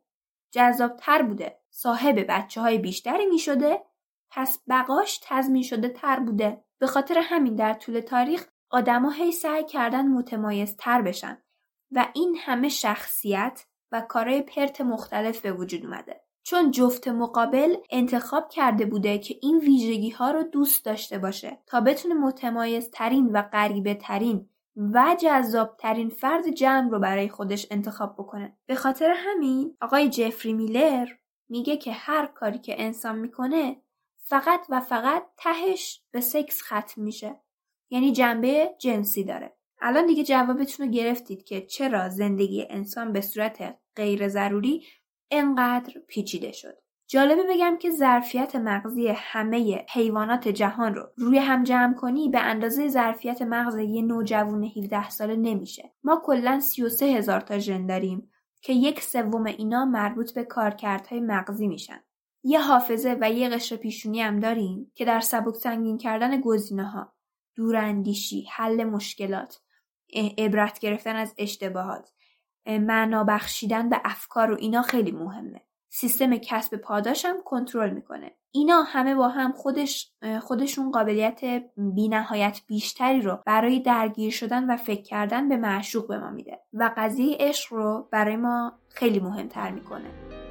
[0.51, 1.59] جذابتر بوده.
[1.69, 3.81] صاحب بچه های بیشتری می شده
[4.31, 6.63] پس بقاش تضمین شده تر بوده.
[6.79, 11.41] به خاطر همین در طول تاریخ آدما هی سعی کردن متمایز تر بشن
[11.91, 16.21] و این همه شخصیت و کارهای پرت مختلف به وجود اومده.
[16.43, 21.81] چون جفت مقابل انتخاب کرده بوده که این ویژگی ها رو دوست داشته باشه تا
[21.81, 24.49] بتونه متمایز ترین و غریبه ترین
[24.93, 28.57] و جذابترین فرد جمع رو برای خودش انتخاب بکنه.
[28.67, 31.07] به خاطر همین آقای جفری میلر
[31.49, 33.81] میگه که هر کاری که انسان می‌کنه
[34.29, 37.41] فقط و فقط تهش به سکس ختم میشه
[37.89, 43.77] یعنی جنبه جنسی داره الان دیگه جوابتون رو گرفتید که چرا زندگی انسان به صورت
[43.95, 44.85] غیر ضروری
[45.31, 46.77] انقدر پیچیده شد
[47.09, 52.87] جالبه بگم که ظرفیت مغزی همه حیوانات جهان رو روی هم جمع کنی به اندازه
[52.87, 55.91] ظرفیت مغز یه نوجوان 17 ساله نمیشه.
[56.03, 61.67] ما کلا 33 هزار تا ژن داریم که یک سوم اینا مربوط به کارکردهای مغزی
[61.67, 62.03] میشن.
[62.49, 67.13] یه حافظه و یه قشر پیشونی هم داریم که در سبک سنگین کردن گزینه ها،
[67.55, 69.59] دوراندیشی، حل مشکلات
[70.37, 72.09] عبرت گرفتن از اشتباهات
[72.65, 75.61] معنا بخشیدن به افکار و اینا خیلی مهمه.
[75.89, 78.31] سیستم کسب پاداشم کنترل می‌کنه.
[78.51, 81.41] اینا همه با هم خودش خودشون قابلیت
[81.77, 86.59] بینهایت بیشتری رو برای درگیر شدن و فکر کردن به معشوق به ما میده.
[86.73, 90.46] و قضیه عشق رو برای ما خیلی مهمتر می‌کنه.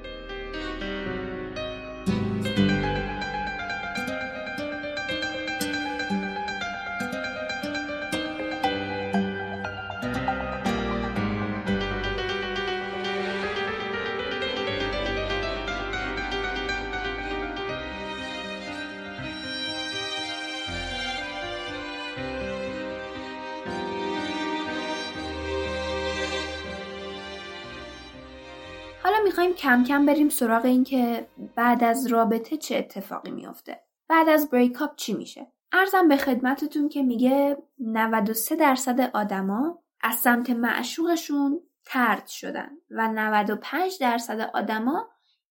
[29.47, 33.81] می‌خوایم کم کم بریم سراغ این که بعد از رابطه چه اتفاقی میافته.
[34.09, 40.15] بعد از بریک اپ چی میشه؟ ارزم به خدمتتون که میگه 93 درصد آدما از
[40.15, 45.09] سمت معشوقشون ترد شدن و 95 درصد آدما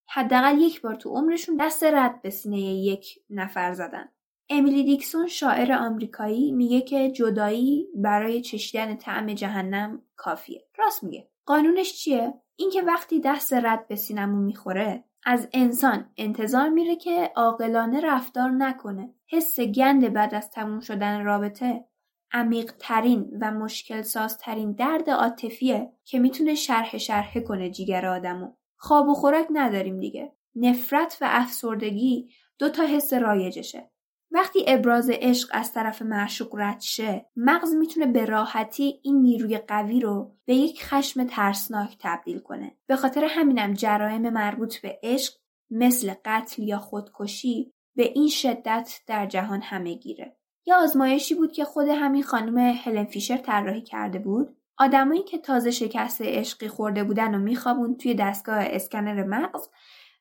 [0.08, 4.10] حداقل یک بار تو عمرشون دست رد به سینه یک نفر زدن.
[4.50, 10.68] امیلی دیکسون شاعر آمریکایی میگه که جدایی برای چشیدن طعم جهنم کافیه.
[10.78, 11.30] راست میگه.
[11.46, 18.02] قانونش چیه؟ اینکه وقتی دست رد به سینمون می‌خوره از انسان انتظار میره که عاقلانه
[18.02, 19.14] رفتار نکنه.
[19.28, 21.86] حس گند بعد از تموم شدن رابطه
[22.32, 28.54] عمیق ترین و مشکل سازترین درد عاطفیه که می‌تونه شرح شرحه کنه جیگر آدمو.
[28.78, 30.32] خواب و خوراک نداریم دیگه.
[30.56, 32.30] نفرت و افسردگی
[32.60, 33.92] دو تا حس رایجشه.
[34.36, 40.00] وقتی ابراز عشق از طرف معشوق رد شه مغز می‌تونه به راحتی این نیروی قوی
[40.00, 42.76] رو به یک خشم ترسناک تبدیل کنه.
[42.88, 45.34] به خاطر همینم جرایم مربوط به عشق
[45.72, 50.38] مثل قتل یا خودکشی به این شدت در جهان همه گیره.
[50.66, 54.58] یا آزمایشی بود که خود همین خانم هلن فیشر طراحی کرده بود.
[54.78, 59.70] آدمایی که تازه شکست عشقی خورده بودن و میخوابون توی دستگاه اسکنر مغز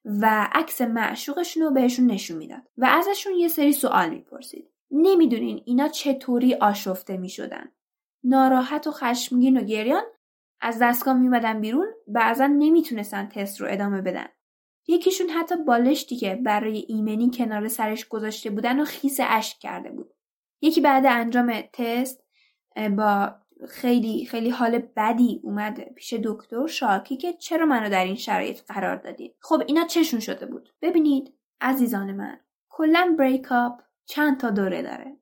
[0.05, 4.71] و عکس معشوقشون رو بهشون نشون می‌داد و ازشون یه سری سوال می‌پرسید.
[4.91, 7.73] نمی‌دونین اینا چطوری آشفته می‌شدن؟
[8.25, 10.05] ناراحت و خشمگین و گریان
[10.61, 14.27] از دستگاه میمدن بیرون بعضا نمی‌تونستن تست رو ادامه بدن.
[14.87, 20.15] یکیشون حتی بالشتی که برای ایمنی کنار سرش گذاشته بودن و خیس اشک کرده بود.
[20.63, 22.25] یکی بعد انجام تست
[22.97, 23.35] با
[23.69, 28.97] خیلی خیلی حال بدی اومد پیش دکتر شاکی که چرا منو در این شرایط قرار
[28.97, 30.69] دادید خب اینا چشون شده بود.
[30.83, 35.17] ببینید عزیزان من کلا بریک اپ چند تا دوره داره.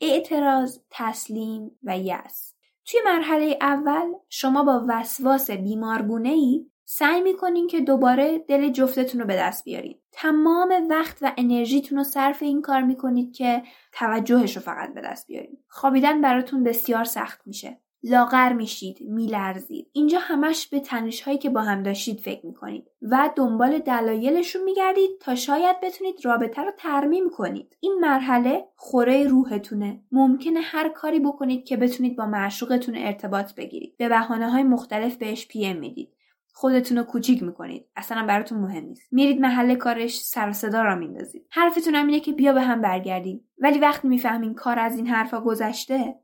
[0.00, 7.80] اعتراض تسلیم و یس توی مرحله اول شما با وسواس بیمارگونه ای سعی می‌کنین که
[7.80, 9.98] دوباره دل جفتتون رو به دست بیارین.
[10.12, 13.62] تمام وقت و انرژیتون رو صرف این کار می‌کنید که
[13.92, 15.58] توجهش رو فقط به دست بیارین.
[15.68, 17.80] خوابیدن براتون بسیار سخت میشه.
[18.02, 19.90] لاغر میشید میلرزید.
[19.92, 25.10] اینجا همش به تنش هایی که با هم داشتید فکر می‌کنید و دنبال دلایلشون میگردید
[25.20, 27.76] تا شاید بتونید رابطه رو ترمیم کنید.
[27.80, 30.02] این مرحله خوره روحتونه.
[30.12, 33.96] ممکنه هر کاری بکنید که بتونید با معشوقتون ارتباط بگیرید.
[33.96, 36.14] به بهانه های مختلف بهش پی می‌دید.
[36.60, 37.86] خودتون رو کوچیک می‌کنید.
[37.96, 39.12] اصلا براتون مهم نیست.
[39.12, 41.46] میرید محل کارش سر صدا را میندازید.
[41.50, 43.48] حرفتون هم اینه که بیا به هم برگردیم.
[43.58, 46.14] ولی وقتی می‌فهمین کار از این حرفا گذشته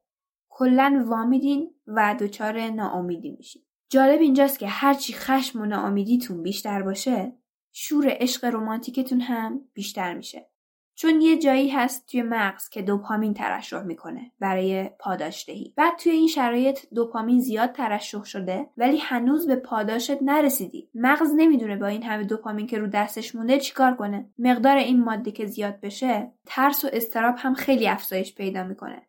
[0.49, 3.63] کلا وامیدین و دچار ناامیدی میشین.
[3.91, 7.33] جالب اینجاست که هرچی خشم و ناامیدیتون بیشتر باشه
[7.73, 10.51] شور عشق رمانتیکتون هم بیشتر میشه.
[10.97, 16.29] چون یه جایی هست توی مغز که دوپامین ترشح می‌کنه برای پاداشدهی بعد توی این
[16.29, 20.91] شرایط دوپامین زیاد ترشح شده ولی هنوز به پاداشت نرسیدی.
[20.95, 24.31] مغز نمی‌دونه با این همه دوپامین که رو دستش مونده چیکار کنه.
[24.39, 29.03] مقدار این ماده که زیاد بشه ترس و استراب هم خیلی افزایش پیدا می‌کنه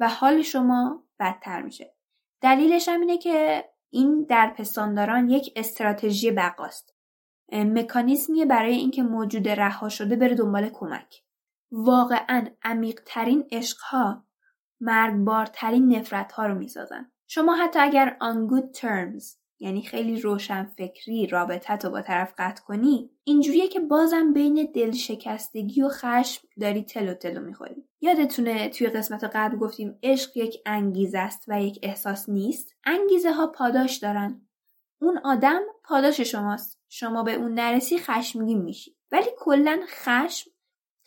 [0.00, 1.94] و حال شما بدتر میشه.
[2.40, 6.94] دلیلش هم اینه که این در پستانداران یک استراتژی بقاست.
[7.52, 11.22] مکانیزمیه برای اینکه موجود رها شده بره دنبال کمک.
[11.70, 14.24] واقعا عمیقترین عشقها
[14.80, 17.12] مرگبارترین نفرتها رو می‌سازن.
[17.26, 22.62] شما حتی اگر on good terms یعنی خیلی روشن فکری رابطت رو با طرف قطع
[22.62, 27.88] کنی اینجوریه که بازم بین دل شکستگی و خشم داری تلو تلو می‌خوری.
[28.00, 33.46] یادتونه توی قسمت قبل گفتیم عشق یک انگیزه است و یک احساس نیست؟ انگیزه ها
[33.46, 34.46] پاداش دارن.
[35.00, 36.80] اون آدم پاداش شماست.
[36.88, 38.96] شما به اون نرسی خشمگین میشی.
[39.12, 40.49] ولی کلا خشم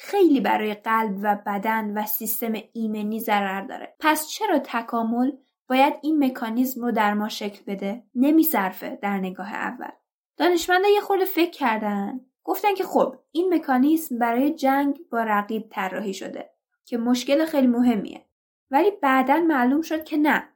[0.06, 3.95] خیلی برای قلب و بدن و سیستم ایمنی ضرر داره.
[3.99, 5.32] پس چرا تکامل
[5.70, 9.91] باید این مکانیزم رو در ما شکل بده؟ نمیصرفه در نگاه اول.
[10.38, 12.20] دانشمندا یه خورده فکر کردن.
[12.43, 16.49] گفتن که خب این مکانیزم برای جنگ با رقیب طراحی شده
[16.86, 18.26] که مشکل خیلی مهمیه.
[18.72, 20.49] ولی بعدا معلوم شد که نه.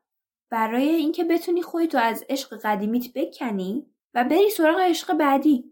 [0.49, 5.71] برای اینکه بتونی خودتو از عشق قدیمیت بکنی و بری سراغ عشق بعدی.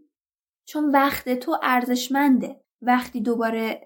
[0.65, 2.64] چون وقت تو ارزشمنده.
[2.82, 3.86] وقتی دوباره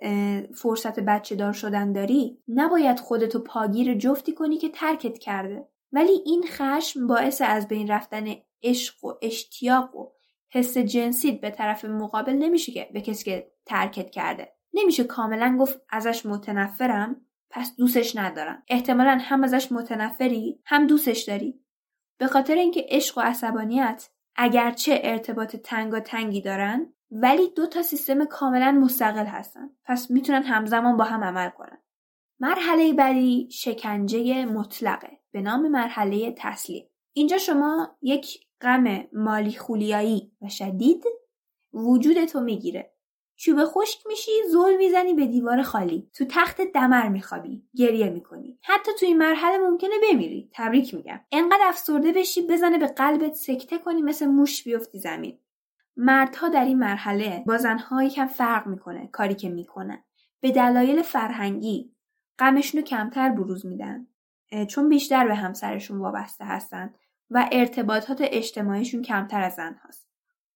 [0.55, 5.67] فرصت بچه دار شدن داری نباید خودتو پاگیر جفتی کنی که ترکت کرده.
[5.91, 8.25] ولی این خشم باعث از بین رفتن
[8.63, 10.09] عشق و اشتیاق و
[10.49, 14.53] حس جنسیت به طرف مقابل نمیشه که به کسی که ترکت کرده.
[14.73, 18.63] نمیشه کاملا گفت ازش متنفرم پس دوستش ندارم.
[18.67, 21.59] احتمالا هم ازش متنفری هم دوستش داری.
[22.17, 28.25] به خاطر اینکه عشق و عصبانیت اگرچه ارتباط تنگا تنگی دارن ولی دو تا سیستم
[28.25, 29.69] کاملا مستقل هستن.
[29.85, 31.77] پس می‌تونن همزمان با هم عمل کنن.
[32.39, 35.19] مرحله بعدی شکنجه مطلقه.
[35.31, 36.89] به نام مرحله تسلیم.
[37.13, 41.03] اینجا شما یک غم مالی خولیایی و شدید
[41.73, 42.93] وجود تو می‌گیره.
[43.35, 46.09] چوب خشک میشی زل می‌زنی به دیوار خالی.
[46.13, 48.59] تو تخت دمر میخوابی گریه می‌کنی.
[48.61, 50.49] حتی تو این مرحله ممکنه بمیری.
[50.53, 51.19] تبریک میگم.
[51.31, 55.39] انقدر افسرده بشی بزنه به قلبت سکته کنی مثل موش بیفتی زمین.
[56.01, 60.03] مردها در این مرحله با زنها یکم فرق می‌کنه کاری که می‌کنن
[60.41, 61.95] به دلایل فرهنگی
[62.39, 64.07] غمشون رو کمتر بروز میدن
[64.67, 66.93] چون بیشتر به همسرشون وابسته هستن
[67.29, 70.09] و ارتباطات اجتماعیشون کمتر از زن هست.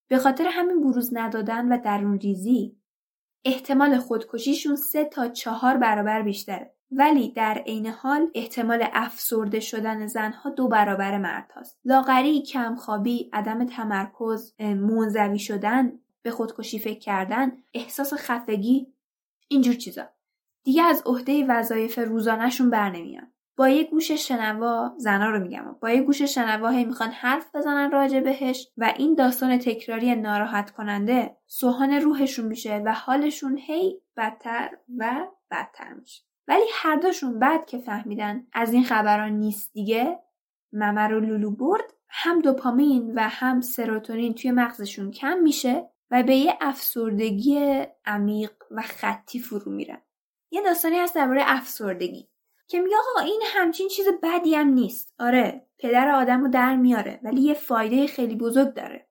[0.07, 2.77] به خاطر همین بروز ندادن و درون ریزی
[3.45, 6.72] احتمال خودکشیشون سه تا چهار برابر بیشتره.
[6.97, 11.79] ولی در عین حال احتمال افسرده شدن زنها دو برابر مرد هاست.
[11.85, 15.91] لاغری، کمخوابی، عدم تمرکز، منزوی شدن،
[16.21, 18.93] به خودکشی فکر کردن، احساس خفگی،
[19.47, 20.03] اینجور چیزا.
[20.63, 23.31] دیگه از عهده وظایف روزانهشون بر نمیان.
[23.57, 27.91] با یه گوش شنوا زنا رو میگم با یه گوش شنوا هی می‌خوان حرف بزنن
[27.91, 34.69] راجع بهش و این داستان تکراری ناراحت کننده سوهان روحشون میشه و حالشون هی بدتر
[34.97, 40.19] و بدتر میشه ولی هر دوشون بعد که فهمیدن از این خبران نیست دیگه.
[40.73, 46.35] ممر و لولو برد هم دوپامین و هم سروتونین توی مغزشون کم میشه و به
[46.35, 50.01] یه افسردگی عمیق و خطی فرو میرن.
[50.51, 52.29] یه داستانی هست درباره افسردگی
[52.67, 55.13] که میگه آقا این همچین چیز بدی هم نیست.
[55.19, 59.07] آره پدر آدم رو در میاره ولی یه فایده خیلی بزرگ داره.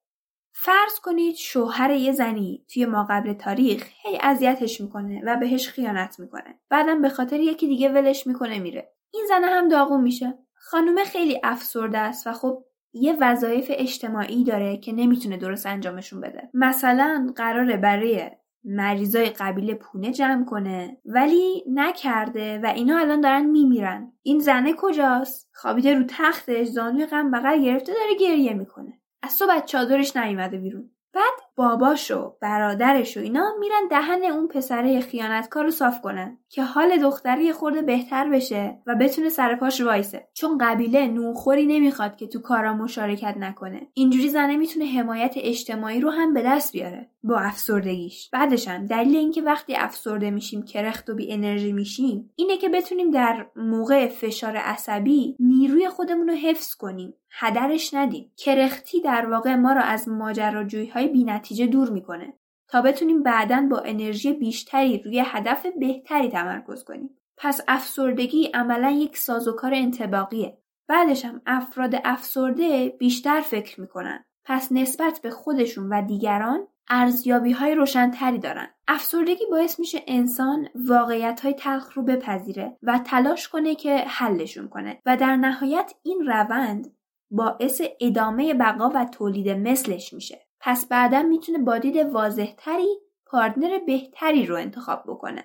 [0.54, 6.20] فرض کنید شوهر یه زنی توی ما قبل تاریخ هی اذیتش می‌کنه و بهش خیانت
[6.20, 6.58] می‌کنه.
[6.70, 8.92] بعدم به خاطر یکی دیگه ولش می‌کنه میره.
[9.10, 10.38] این زنه هم داغون میشه.
[10.54, 16.50] خانومه خیلی افسرده است و خب یه وظایف اجتماعی داره که نمی‌تونه درست انجامشون بده.
[16.54, 18.30] مثلا قراره برای
[18.64, 24.12] مریضای قبیله پونه جمع کنه ولی نکرده و اینا الان دارن میمیرن.
[24.22, 29.01] این زنه کجاست؟ خوابیده رو تختش زانوی غم بغل گرفته داره گریه می‌کنه.
[29.22, 30.90] از تو چادرش نیومده بیرون.
[31.14, 36.62] بعد باباش و برادرش و اینا میرن دهن اون پسره خیانتکار رو صاف کنن که
[36.62, 40.28] حال دختری خورده بهتر بشه و بتونه سر پاش وایسه.
[40.34, 43.86] چون قبیله نوخوری نمی‌خواد که تو کارا مشارکت نکنه.
[43.94, 48.30] اینجوری زنه می‌تونه حمایت اجتماعی رو هم به دست بیاره با افسردگیش.
[48.30, 53.10] بعدش هم دلیل اینکه وقتی افسرده میشیم کرخت و بی انرژی میشیم اینه که بتونیم
[53.10, 57.14] در موقع فشار عصبی نیروی خودمون رو حفظ کنیم.
[57.32, 58.32] هدرش ندیم.
[58.36, 62.32] کرختی در واقع ما رو از ماجراجویی های نتیجه دور می‌کنه
[62.68, 67.10] تا بتونیم بعدا با انرژی بیشتری روی هدف بهتری تمرکز کنیم.
[67.36, 70.58] پس افسردگی عملا یک سازوکار انتباقیه
[70.88, 74.24] بعدش هم افراد افسرده بیشتر فکر می‌کنن.
[74.44, 78.68] پس نسبت به خودشون و دیگران ارزیابی های روشنتری دارن.
[78.88, 85.00] افسردگی باعث میشه انسان واقعیت های تلخ رو بپذیره و تلاش کنه که حلشون کنه.
[85.06, 86.94] و در نهایت این روند
[87.34, 90.46] باعث ادامه بقا و تولید مثلش میشه.
[90.60, 95.44] پس بعدا می‌تونه با دید واضحتری پارتنر بهتری رو انتخاب بکنه.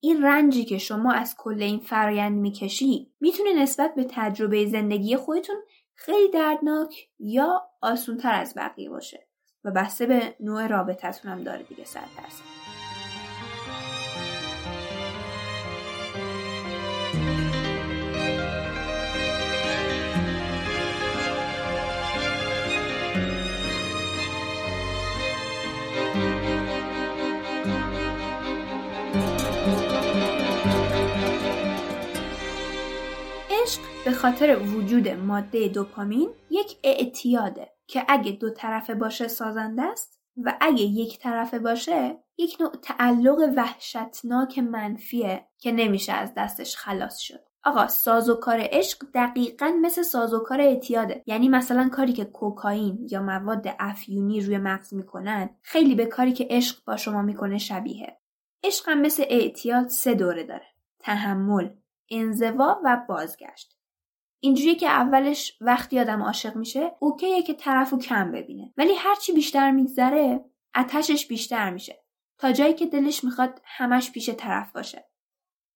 [0.00, 5.56] این رنجی که شما از کل این فرایند می‌کشی می‌تونه نسبت به تجربه زندگی خودتون
[5.94, 9.28] خیلی دردناک یا آسونتر از بقیه باشه
[9.64, 12.63] و بسته به نوع رابطتون هم داره دیگه صد درصد
[34.04, 40.56] به خاطر وجود ماده دوپامین یک اعتیاده که اگه دو طرفه باشه سازنده است و
[40.60, 47.40] اگه یک طرفه باشه یک نوع تعلق وحشتناک منفیه که نمیشه از دستش خلاص شد.
[47.64, 51.22] آقا سازوکار عشق دقیقا مثل سازوکار اعتیاده.
[51.26, 56.46] یعنی مثلا کاری که کوکائین یا مواد افیونی روی مغز می‌کنن خیلی به کاری که
[56.50, 58.18] عشق با شما می‌کنه شبیه
[58.64, 60.66] عشق هم مثل اعتیاد سه دوره داره.
[60.98, 61.70] تحمل
[62.10, 63.73] انزوا و بازگشت.
[64.44, 68.72] اینجوریه که اولش وقتی آدم عاشق میشه اوکیه که طرفو کم ببینه.
[68.76, 70.44] ولی هرچی بیشتر میگذره
[70.76, 72.04] اتشش بیشتر میشه.
[72.38, 75.04] تا جایی که دلش می‌خواد همش پیش طرف باشه.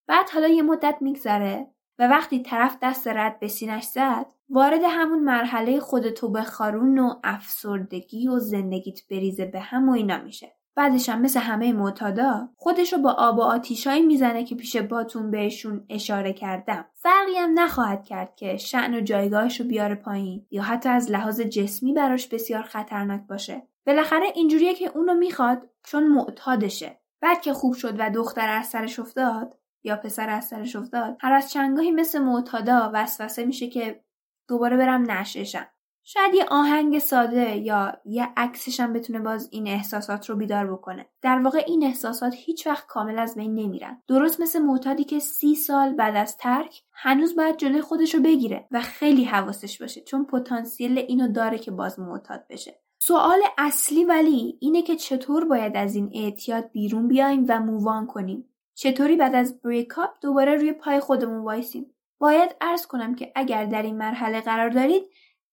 [0.07, 5.19] بعد حالا یه مدت میگذره و وقتی طرف دست رد به سینش زد وارد همون
[5.19, 10.58] مرحله خودتو به خارون و افسردگی و زندگیت بریزه به هم و اینا میشه.
[10.79, 15.31] بعدش هم مثل همه معتادا خودش رو با آب و آتیشایی می‌زنه که پیش باتون
[15.31, 16.85] بهشون اشاره کردم.
[16.95, 21.41] فرقی هم نخواهد کرد که شعن و جایگاهش رو بیاره پایین یا حتی از لحاظ
[21.41, 23.63] جسمی براش بسیار خطرناک باشه.
[23.87, 27.01] بالاخره اینجوریه که اونو می‌خواد چون معتادشه.
[27.21, 31.33] بعد که خوب شد و دختر از سرش افتاد یا پسر از سرش افتاد هر
[31.33, 34.01] از چنگاهی مثل معتادا وسوسه میشه که
[34.49, 35.67] دوباره برم نششم.
[36.11, 41.07] شاید یه آهنگ ساده یا یه عکسش هم بتونه باز این احساسات رو بیدار بکنه.
[41.23, 44.03] در واقع این احساسات هیچ وقت کامل از بین نمیرن.
[44.09, 48.67] درست مثل معتادی که سی سال بعد از ترک هنوز باید جلوی خودش رو بگیره
[48.71, 52.81] و خیلی حواسش باشه چون پتانسیل اینو داره که باز معتاد بشه.
[53.03, 58.49] سوال اصلی ولی اینه که چطور باید از این اعتیاد بیرون بیایم و مووان کنیم؟
[58.75, 63.83] چطوری بعد از بریکاپ دوباره روی پای خودمون وایسیم؟ باید ارز کنم که اگر در
[63.83, 65.03] این مرحله قرار دارید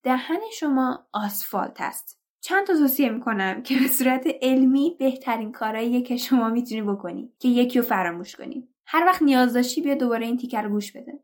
[0.06, 2.20] دهن شما آسفالت است.
[2.42, 7.48] چند تا توصیه می‌کنم که به صورت علمی بهترین کارهاییه که شما می‌تونی بکنی که
[7.48, 8.70] یکی رو فراموش کنی.
[8.86, 11.24] هر وقت نیاز داشتی بیا دوباره این تیکر گوش بده.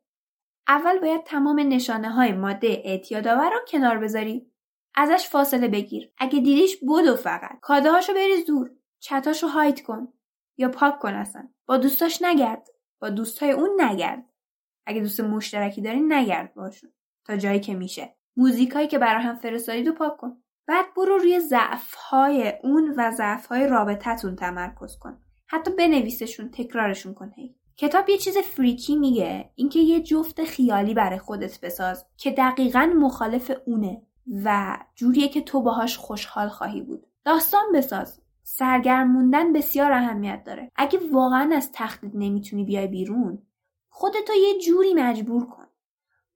[0.67, 4.51] اول باید تمام نشانه های ماده اعتیادآور رو کنار بذاری.
[4.95, 6.11] ازش فاصله بگیر.
[6.17, 7.59] اگه دیدیش بدو فقط.
[7.61, 8.71] کاده هاشو بریز دور.
[8.99, 10.13] چتاشو هایت کن.
[10.57, 11.49] یا پاک کن اصلا.
[11.65, 12.67] با دوستاش نگرد.
[13.01, 14.25] با دوستای اون نگرد.
[14.85, 16.91] اگه دوست مشترکی داری نگرد باشون.
[17.25, 18.15] تا جایی که میشه.
[18.37, 20.37] موزیکایی که برای هم فرستادید رو پاک کن.
[20.67, 25.17] بعد برو روی ضعفهای اون و ضعفهای رابطتون تمرکز کن.
[25.47, 27.55] حتی بنویسشون تکرارشون کن هی.
[27.77, 29.49] کتاب یه چیز فریکی میگه.
[29.55, 34.01] اینکه یه جفت خیالی برای خودت بساز که دقیقا مخالف اونه
[34.45, 37.07] و جوریه که تو باهاش خوشحال خواهی بود.
[37.25, 38.21] داستان بساز.
[38.43, 40.71] سرگرم موندن بسیار اهمیت داره.
[40.75, 43.41] اگه واقعا از تختت نمی‌تونی بیای بیرون
[43.89, 45.65] خودتو یه جوری مجبور کن.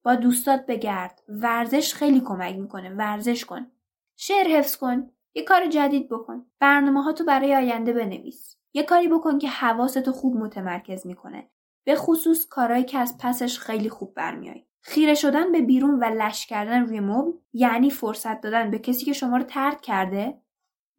[0.05, 1.23] با دوستات بگرد.
[1.27, 2.89] ورزش خیلی کمک می‌کنه.
[2.89, 3.71] ورزش کن.
[4.17, 5.09] شعر حفظ کن.
[5.35, 6.45] یه کار جدید بکن.
[6.59, 8.57] برنامه ها تو برای آینده بنویس.
[8.73, 11.49] یه کاری بکن که حواستو خوب متمرکز می‌کنه.
[11.85, 16.45] به خصوص کارهایی که از پسش خیلی خوب برمیای خیره شدن به بیرون و لش
[16.45, 20.41] کردن روی مبل یعنی فرصت دادن به کسی که شما رو ترک کرده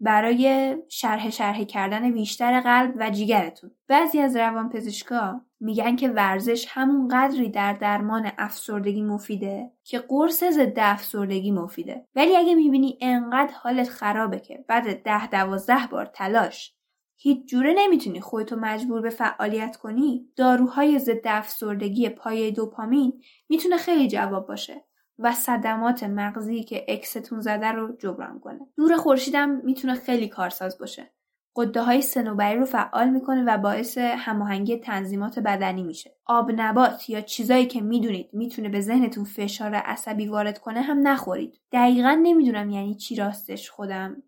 [0.01, 3.71] برای شرح شرح کردن بیشتر قلب و جیگرتون.
[3.89, 10.75] بعضی از روانپزشکا میگن که ورزش همون قدری در درمان افسردگی مفیده که قرص ضد
[10.77, 12.07] افسردگی مفیده.
[12.15, 16.73] ولی اگه می‌بینی انقدر حالت خرابه که بعد ده دوازده بار تلاش
[17.19, 24.09] هیچ جوره نمی‌تونی خودتو مجبور به فعالیت کنی داروهای ضد افسردگی پایه دوپامین می‌تونه خیلی
[24.09, 24.85] جواب باشه.
[25.19, 28.61] و صدمات مغزی که اکستون زده رو جبران کنه.
[28.79, 31.13] نور خورشیدم می‌تونه خیلی کارساز باشه.
[31.59, 36.17] قده های سنوبری رو فعال می‌کنه و باعث هماهنگی تنظیمات بدنی میشه.
[36.27, 41.61] آب نبات یا چیزایی که می‌دونید می‌تونه به ذهنتون فشار عصبی وارد کنه هم نخورید.
[41.73, 44.23] دقیقا نمی‌دونم یعنی چی راستش خودم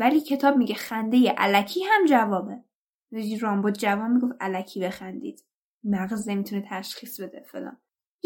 [0.00, 2.64] ولی کتاب میگه خنده علکی هم جوابه.
[3.40, 5.44] رامبوت جواب می‌گفت علکی بخندید.
[5.84, 7.76] مغز نمی‌تونه تشخیص بده فلان.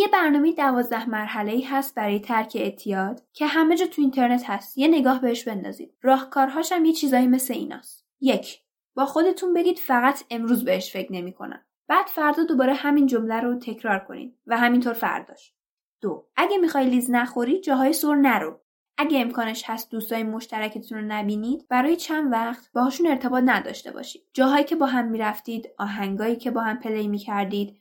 [0.01, 4.79] یه برنامه دوازده مرحله ای هست برای ترک اعتیاد که همه جا تو اینترنت هست.
[4.79, 5.95] یه نگاه بهش بندازید.
[6.03, 8.07] راهکارهاش هم یه چیزایی مثل ایناست.
[8.21, 8.61] یک
[8.95, 11.65] با خودتون بگید فقط امروز بهش فکر نمی‌کنم.
[11.89, 15.55] بعد فردا دوباره همین جمله رو تکرار کنید و همینطور فرداش.
[16.01, 18.61] دو اگه می‌خوای لیز نخوری جاهای سر نرو.
[18.99, 24.23] اگه امکانش هست دوستای مشترکتون رو نبینید برای چند وقت باهاشون ارتباط نداشته باشید.
[24.33, 27.81] جاهایی که با هم می‌رفتید آهنگایی که با هم play می‌کردید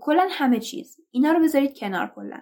[0.00, 1.00] کلا همه چیز.
[1.10, 2.40] اینا رو بذارید کنار کلا.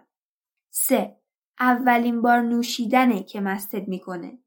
[0.71, 1.17] سه
[1.61, 4.39] اولین بار نوشیدنه که مستد می‌کنه.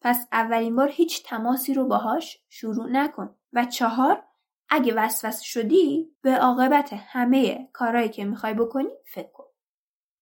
[0.00, 3.36] پس اولین بار هیچ تماسی رو باهاش شروع نکن.
[3.52, 4.24] و چهار
[4.68, 9.44] اگه وسوس شدی به عاقبت همه کارهایی که می‌خوای بکنی فکر کن.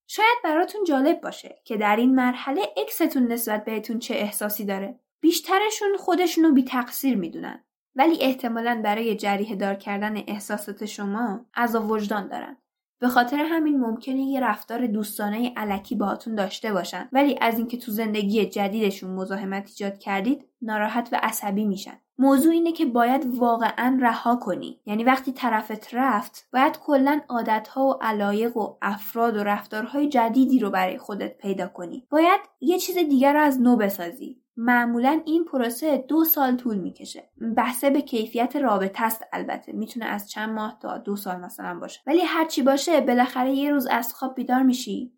[0.07, 5.01] شاید براتون جالب باشه که در این مرحله اکستون نسبت بهتون چه احساسی داره.
[5.21, 7.65] بیشترشون خودشونو بی تقصیر می‌دونن.
[7.97, 12.57] ولی احتمالا برای جریه دار کردن احساسات شما از وجدان دارن.
[13.03, 17.09] به خاطر همین ممکنه یه رفتار دوستانه علکی باهاتون داشته باشن.
[17.13, 21.99] ولی از اینکه تو زندگی جدیدشون مزاحمت ایجاد کردید ناراحت و عصبی میشن.
[22.19, 24.81] موضوع اینه که باید واقعا رها کنی.
[24.87, 30.71] یعنی وقتی طرفت رفت باید کلا عادتها و علایق و افراد و رفتارهای جدیدی رو
[30.71, 32.07] برای خودت پیدا کنی.
[32.11, 34.42] باید یه چیز دیگر رو از نو بسازی.
[34.57, 37.31] معمولا این پروسه دو سال طول می‌کشه.
[37.57, 39.73] بحثه به کیفیت رابطه است البته.
[39.73, 42.01] می‌تونه از چند ماه تا دو سال مثلا باشه.
[42.07, 45.13] ولی هرچی باشه بالاخره یه روز از خواب بیدار میشی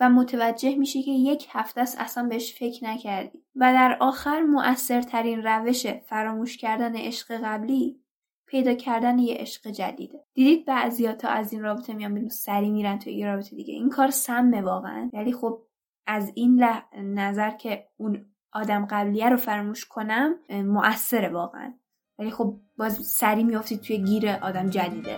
[0.00, 3.38] و متوجه میشی که یک هفته است اصلا بهش فکر نکردی.
[3.56, 8.02] و در آخر مؤثرترین روش فراموش کردن عشق قبلی
[8.46, 10.24] پیدا کردن یه عشق جدیده.
[10.34, 13.74] دیدید بعضیا تا از این رابطه میان بیرون سری میرن تو یه رابطه دیگه.
[13.74, 15.10] این کار سمه واقعا.
[15.12, 15.62] ولی خب
[16.06, 16.64] از این
[16.96, 21.74] نظر که اون آدم قبلیه رو فراموش کنم مؤثره واقعا.
[22.18, 25.16] ولی خب باز سری میافتید توی گیر آدم جدیده.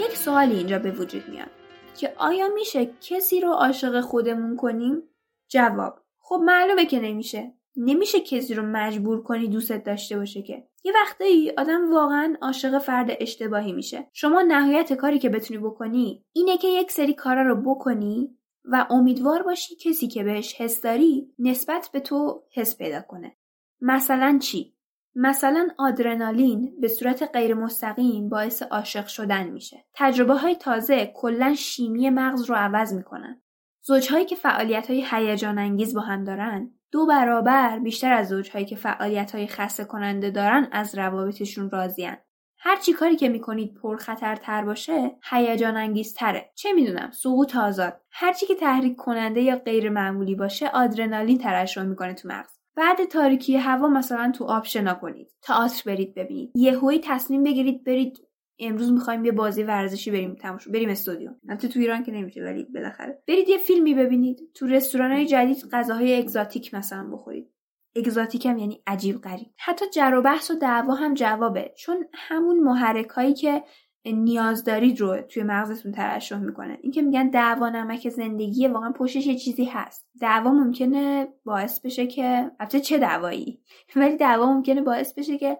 [0.00, 1.50] یک سوالی اینجا به وجود میاد.
[1.98, 5.02] که آیا میشه کسی رو عاشق خودمون کنیم؟
[5.48, 7.54] جواب خب معلومه که نمیشه.
[7.76, 10.68] نمیشه کسی رو مجبور کنی دوستت داشته باشه که.
[10.84, 14.08] یه وقتایی آدم واقعا عاشق فرد اشتباهی میشه.
[14.12, 19.42] شما نهایت کاری که بتونی بکنی اینه که یک سری کارا رو بکنی و امیدوار
[19.42, 23.36] باشی کسی که بهش حس داری نسبت به تو حس پیدا کنه.
[23.80, 24.74] مثلا چی؟
[25.22, 29.84] مثلا آدرنالین به صورت غیر مستقیم باعث عاشق شدن میشه.
[29.94, 33.42] تجربه های تازه کلا شیمی مغز رو عوض می‌کنن.
[33.82, 38.76] زوجهایی که فعالیت های هیجان انگیز با هم دارن دو برابر بیشتر از زوجهایی که
[38.76, 42.16] فعالیت های خسته کننده دارن از روابطشون راضیان.
[42.58, 48.46] هر چی کاری که می‌کنید پرخطرتر باشه هیجان انگیزتره چه می‌دونم سقوط آزاد هر چی
[48.46, 53.88] که تحریک کننده یا غیر معمولی باشه آدرنالین ترشح می‌کنه تو مغز بعد تاریکی هوا
[53.88, 55.28] مثلا تو آب شنا کنید.
[55.42, 56.50] تئاتر برید ببینید.
[56.54, 58.18] یهویی تصمیم بگیرید برید.
[58.58, 61.30] امروز می‌خوایم یه بازی ورزشی بریم تماشا بریم استودیو.
[61.48, 63.22] البته تو ایران که نمیشه ولی بالاخره.
[63.28, 64.40] برید یه فیلمی ببینید.
[64.54, 67.50] تو رستوران جدید غذاهای اگزاتیک مثلا بخورید.
[67.96, 69.46] اگزاتیک هم یعنی عجیب غریب.
[69.58, 71.74] حتی جر و بحث و دعوا هم جوابه.
[71.78, 73.62] چون همون محرک که
[74.06, 76.78] نیاز دارید رو توی مغزتون ترشح می‌کنه.
[76.82, 80.08] این که میگن دعوا نمک زندگی واقعا پشتش یه چیزی هست.
[80.20, 83.62] دعوا ممکنه باعث بشه که البته چه دعوایی؟
[83.96, 85.58] ولی دعوا ممکنه باعث بشه که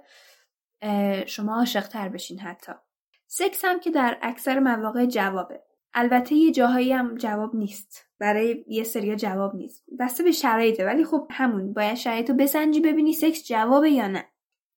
[1.26, 2.72] شما عاشق تر بشین حتی.
[3.26, 5.62] سکس هم که در اکثر مواقع جوابه.
[5.94, 8.06] البته یه جاهایی هم جواب نیست.
[8.18, 9.84] برای یه سریا جواب نیست.
[9.98, 10.86] بسته به شرایطه.
[10.86, 14.24] ولی خب همون باید شرایط رو بسنجی ببینی سکس جوابه یا نه.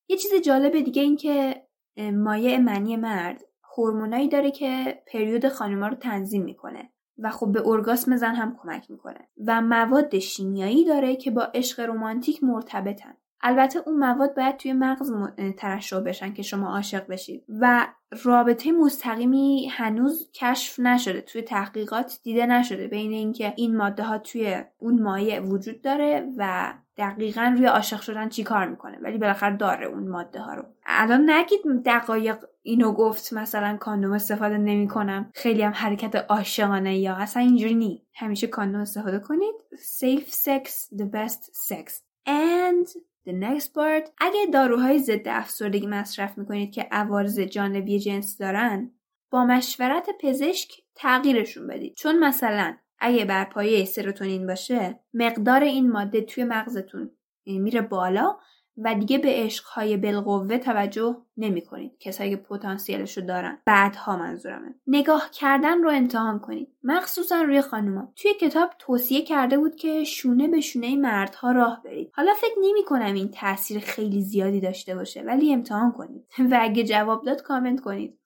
[0.08, 1.64] یه چیز جالب دیگه این که
[2.12, 3.44] مایع منی مرد
[3.78, 8.90] هورمونایی داره که پریود خانما رو تنظیم می‌کنه و خب به ارگاسم زن هم کمک
[8.90, 9.28] می‌کنه.
[9.46, 13.16] و مواد شیمیایی داره که با عشق رمانتیک مرتبطن.
[13.40, 15.12] البته اون مواد باید توی مغز
[15.58, 17.44] ترشح بشن که شما عاشق بشید.
[17.48, 17.86] و
[18.24, 24.64] رابطه مستقیمی هنوز کشف نشده توی تحقیقات دیده نشده بین اینکه این ماده ها توی
[24.78, 29.86] اون مایع وجود داره و دقیقا روی عاشق شدن چی کار می‌کنه؟ ولی بالاخره داره
[29.86, 30.64] اون ماده ها رو.
[30.86, 37.42] الان نگید دقایق اینو گفت مثلا کاندوم استفاده نمی‌کنم خیلی هم حرکت عاشقانه یا اصلا
[37.42, 38.06] اینجوری نی.
[38.14, 39.54] همیشه کاندوم استفاده کنید.
[39.74, 41.92] Safe sex the best sex.
[42.26, 42.88] And
[43.26, 44.10] the next part.
[44.18, 48.90] اگه داروهای ضد افسردگی مصرف می‌کنید که عوارض جانبی جنسی دارن
[49.30, 51.94] با مشورت پزشک تغییرشون بدید.
[51.94, 57.10] چون مثلا اگه بر پایه سروتونین باشه مقدار این ماده توی مغزتون
[57.46, 58.36] میره بالا
[58.78, 63.58] و دیگه به عشقهای بالقوه توجه نمی کنید کسایی که پتانسیلش رو دارن.
[63.64, 64.74] بعدها منظورمه.
[64.86, 66.68] نگاه کردن رو امتحان کنید.
[66.82, 68.12] مخصوصا روی خانوما.
[68.16, 72.10] توی کتاب توصیه کرده بود که شونه به شونه مردها راه برید.
[72.14, 76.26] حالا فکر نمی کنم این تاثیر خیلی زیادی داشته باشه ولی امتحان کنید.
[76.50, 78.18] و اگه جواب داد کامنت کنید.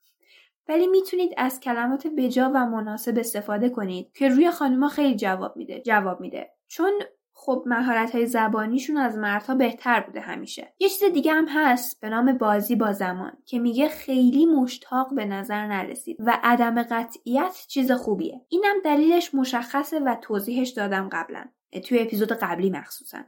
[0.69, 5.81] ولی می‌تونید از کلمات بجا و مناسب استفاده کنید که روی خانوما خیلی جواب میده
[5.81, 6.51] جواب میده.
[6.67, 6.93] چون
[7.33, 10.73] خب مهارت های زبانیشون از مردها بهتر بوده همیشه.
[10.79, 15.25] یه چیز دیگه هم هست به نام بازی با زمان که میگه خیلی مشتاق به
[15.25, 18.41] نظر نرسید و عدم قطعیت چیز خوبیه.
[18.49, 21.45] اینم دلیلش مشخصه و توضیحش دادم قبلا.
[21.85, 23.19] توی اپیزود قبلی مخصوصا.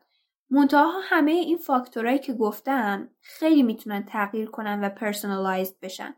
[0.51, 6.15] منتها همه این فاکتورهایی که گفتم خیلی می‌تونن تغییر کنن و پرسونالایزد بشن.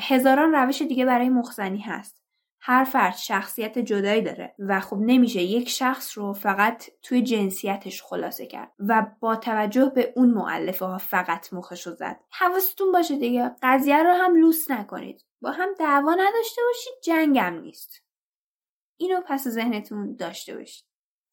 [0.00, 2.22] هزاران روش دیگه برای مخزنی هست.
[2.64, 8.46] هر فرد شخصیت جدایی داره و خب نمیشه یک شخص رو فقط توی جنسیتش خلاصه
[8.46, 12.20] کرد و با توجه به اون معلفه ها فقط مخش رو زد.
[12.30, 13.56] حواستون باشه دیگه.
[13.62, 15.24] قضیه رو هم لوس نکنید.
[15.40, 18.02] با هم دعوا نداشته باشید جنگم نیست.
[18.96, 20.91] اینو پس ذهنتون داشته باشید.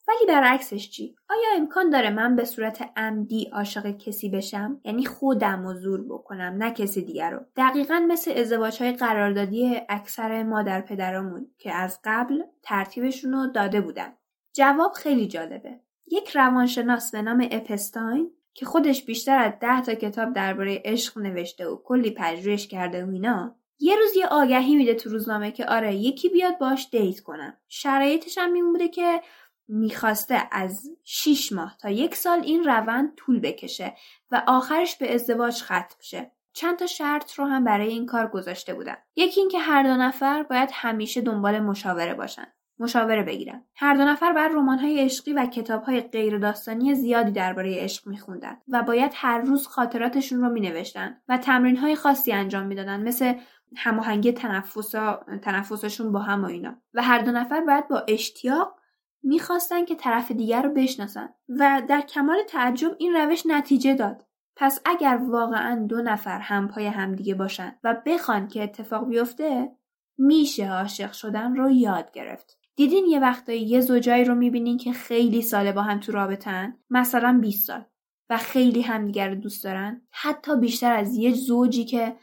[0.09, 5.65] ولی برعکسش چی؟ آیا امکان داره من به صورت عمدی عاشق کسی بشم؟ یعنی خودم
[5.65, 7.39] و زور بکنم نه کسی دیگر رو.
[7.55, 14.13] دقیقا مثل ازدواج های قراردادی اکثر مادر پدرامون که از قبل ترتیبشون رو داده بودن.
[14.53, 15.79] جواب خیلی جالبه.
[16.11, 21.67] یک روانشناس به نام اپستاین که خودش بیشتر از ده تا کتاب درباره عشق نوشته
[21.67, 25.95] و کلی پژوهش کرده و اینا یه روز یه آگهی میده تو روزنامه که آره
[25.95, 27.57] یکی بیاد باش دیت کنم.
[27.67, 29.21] شرایطش هم این بوده که
[29.69, 33.95] می‌خواسته از 6 ماه تا یک سال این روند طول بکشه
[34.31, 36.31] و آخرش به ازدواج ختم شه.
[36.53, 38.95] چند تا شرط رو هم برای این کار گذاشته بودن.
[39.15, 42.45] یکی اینکه هر دو نفر باید همیشه دنبال مشاوره باشن
[42.79, 43.63] مشاوره بگیرن.
[43.75, 48.83] هر دو نفر باید رمان‌های عشقی و کتاب‌های غیر داستانی زیادی درباره عشق میخوندن و
[48.83, 53.33] باید هر روز خاطراتشون رو مینوشتن و تمرین‌های خاصی انجام می‌دادن مثل
[53.75, 56.75] هماهنگی تنفسا تنفسشون با هم و اینا.
[56.93, 58.78] و هر دو نفر باید با اشتیاق
[59.23, 64.25] می‌خواستن که طرف دیگر رو بشناسن و در کمال تعجب این روش نتیجه داد.
[64.55, 69.71] پس اگر واقعا دو نفر هم پای همدیگه باشن و بخوان که اتفاق بیفته
[70.17, 72.57] میشه عاشق شدن رو یاد گرفت.
[72.75, 77.39] دیدین یه وقتایی یه زوجایی رو می‌بینین که خیلی ساله با هم تو رابطن مثلا
[77.41, 77.85] 20 سال.
[78.29, 80.01] و خیلی همدیگر رو دوست دارن.
[80.11, 82.15] حتی بیشتر از یه زوجی که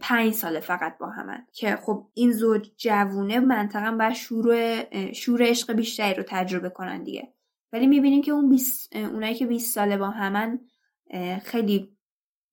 [0.00, 1.46] پنج ساله فقط با همن.
[1.52, 7.32] که خب این زوج جوونه منطقا بر شور شور عشق بیشتری رو تجربه کنن دیگه.
[7.72, 10.60] ولی می‌بینیم که اون بیس اونایی که 20 ساله با همن
[11.42, 11.96] خیلی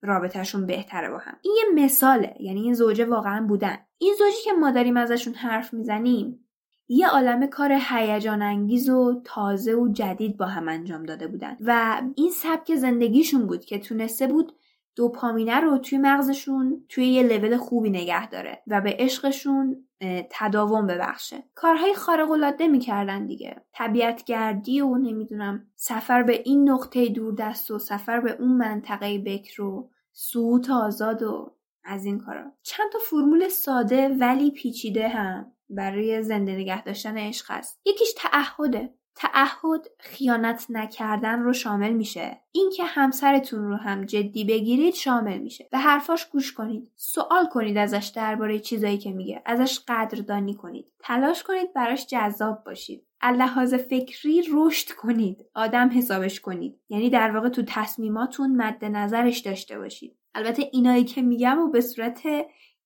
[0.01, 1.37] رابطهشون بهتره با هم.
[1.41, 2.35] این یه مثاله.
[2.39, 3.77] یعنی این زوجه واقعا بودن.
[3.97, 6.39] این زوجی که ما داریم ازشون حرف می‌زنیم
[6.87, 11.57] یه عالم کار هیجان انگیز و تازه و جدید با هم انجام داده بودن.
[11.61, 14.51] و این سبک زندگیشون بود که تونسته بود
[14.95, 19.87] دوپامینه رو توی مغزشون توی یه لول خوبی نگه داره و به عشقشون
[20.29, 21.43] تداوم ببخشه.
[21.55, 23.65] کارهای خارق العاده می‌کردن دیگه.
[23.73, 29.89] طبیعتگردی و نمی‌دونم سفر به این نقطه دوردست و سفر به اون منطقه بکر و
[30.13, 32.51] سوت آزاد و از این کارا.
[32.63, 37.79] چند تا فرمول ساده ولی پیچیده هم برای زنده نگه داشتن عشق هست.
[37.85, 38.93] یکیش تعهده.
[39.15, 42.41] تعهد خیانت نکردن رو شامل میشه.
[42.51, 45.67] اینکه همسرتون رو هم جدی بگیرید شامل میشه.
[45.71, 46.91] به حرفاش گوش کنید.
[46.95, 49.41] سوال کنید ازش درباره چیزایی که میگه.
[49.45, 50.91] ازش قدردانی کنید.
[50.99, 53.05] تلاش کنید براش جذاب باشید.
[53.23, 55.45] لحاظ فکری رشد کنید.
[55.55, 56.79] آدم حسابش کنید.
[56.89, 60.17] یعنی در واقع تو تصمیماتون مد نظرش داشته باشید.
[60.35, 62.27] البته اینایی که میگم و به صورت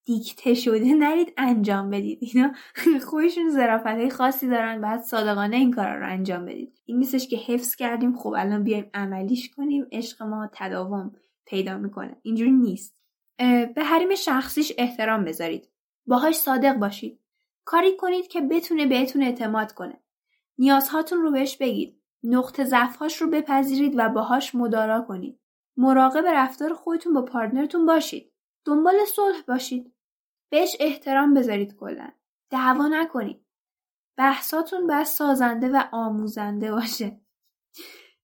[0.10, 2.20] دیکته شده نرید انجام بدید.
[2.22, 2.53] اینا
[3.05, 6.74] خودشون ظرافت خاصی دارن بعد صادقانه این کارا رو انجام بدید.
[6.86, 12.18] این نیستش که حفظ کردیم خب الان بیایم عملیش کنیم عشق ما تداوم پیدا می‌کنه.
[12.22, 12.95] اینجوری نیست.
[13.76, 15.70] به حریم شخصیش احترام بذارید.
[16.05, 17.20] باهاش صادق باشید.
[17.66, 19.99] کاری کنید که بتونه بهتون اعتماد کنه.
[20.57, 22.01] نیازهاتون رو بهش بگید.
[22.24, 25.39] نقطه ضعفهاش رو بپذیرید و باهاش مدارا کنید.
[25.78, 28.32] مراقب رفتار خودتون با پارتنرتون باشید.
[28.66, 29.93] دنبال صلح باشید.
[30.50, 32.10] بهش احترام بذارید کلا.
[32.50, 33.45] دعوا نکنید.
[34.18, 37.22] بحثاتون باید سازنده و آموزنده باشه.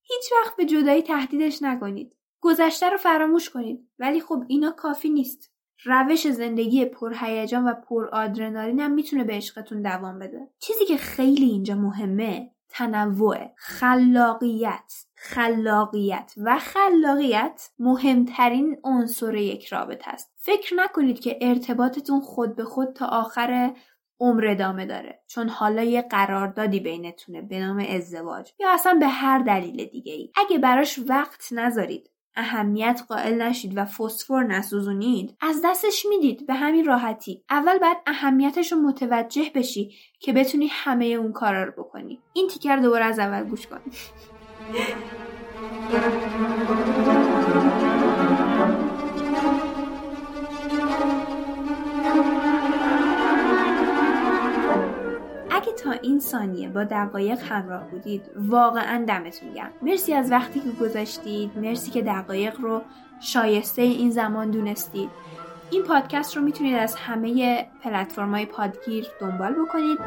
[0.01, 2.15] هیچ وقت به جدایی تهدیدش نکنید.
[2.41, 3.89] گذشته رو فراموش کنید.
[3.99, 5.51] ولی خب اینا کافی نیست.
[5.85, 10.49] روش زندگی پرهیجان و پر آدرنالین هم می‌تونه به عشقتون دوام بده.
[10.59, 20.33] چیزی که خیلی اینجا مهمه تنوع خلاقیت خلاقیت و خلاقیت مهمترین عنصر یک رابطه است.
[20.37, 23.75] فکر نکنید که ارتباطتون خود به خود تا آخر
[24.19, 29.39] عمر ادامه داره چون حالا یه قراردادی بینتونه به نام ازدواج یا اصلا به هر
[29.39, 36.05] دلیل دیگه ای اگه براش وقت نذارید اهمیت قائل نشید و فسفر نسوزونید از دستش
[36.09, 37.43] می‌دید به همین راحتی.
[37.49, 42.19] اول باید اهمیتش رو متوجه بشی که بتونی همه اون کارا رو بکنی.
[42.33, 43.79] این تیکر دوباره از اول گوش کن.
[55.83, 58.21] تا این ثانیه با دقایق همراه بودید.
[58.35, 59.69] واقعا دمتون گرم.
[59.81, 61.51] مرسی از وقتی که گذاشتید.
[61.55, 62.81] مرسی که دقایق رو
[63.19, 65.09] شایسته این زمان دونستید.
[65.69, 69.99] این پادکست رو می‌تونید از همه پلتفرم‌های پادگیر دنبال بکنید.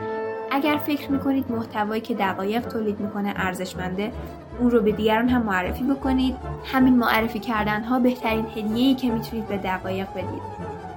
[0.51, 4.13] اگر فکر می‌کنید محتوایی که دقایق تولید می‌کنه ارزشمنده
[4.61, 6.37] اون رو به دیگران هم معرفی بکنید.
[6.65, 10.43] همین معرفی کردن ها بهترین هدیه‌ای که می‌تونید به دقایق بدید.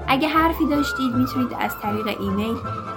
[0.07, 2.55] اگه حرفی داشتید می‌تونید از طریق ایمیل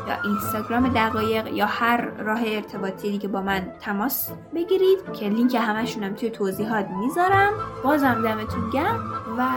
[0.08, 6.14] یا اینستاگرام دقایق یا هر راه ارتباطی که با من تماس بگیرید که لینک همشونم
[6.14, 7.52] توی توضیحات می‌ذارم.
[7.84, 9.00] بازم دمتون گرم
[9.38, 9.48] و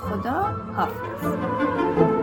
[0.00, 2.15] خدا حافظ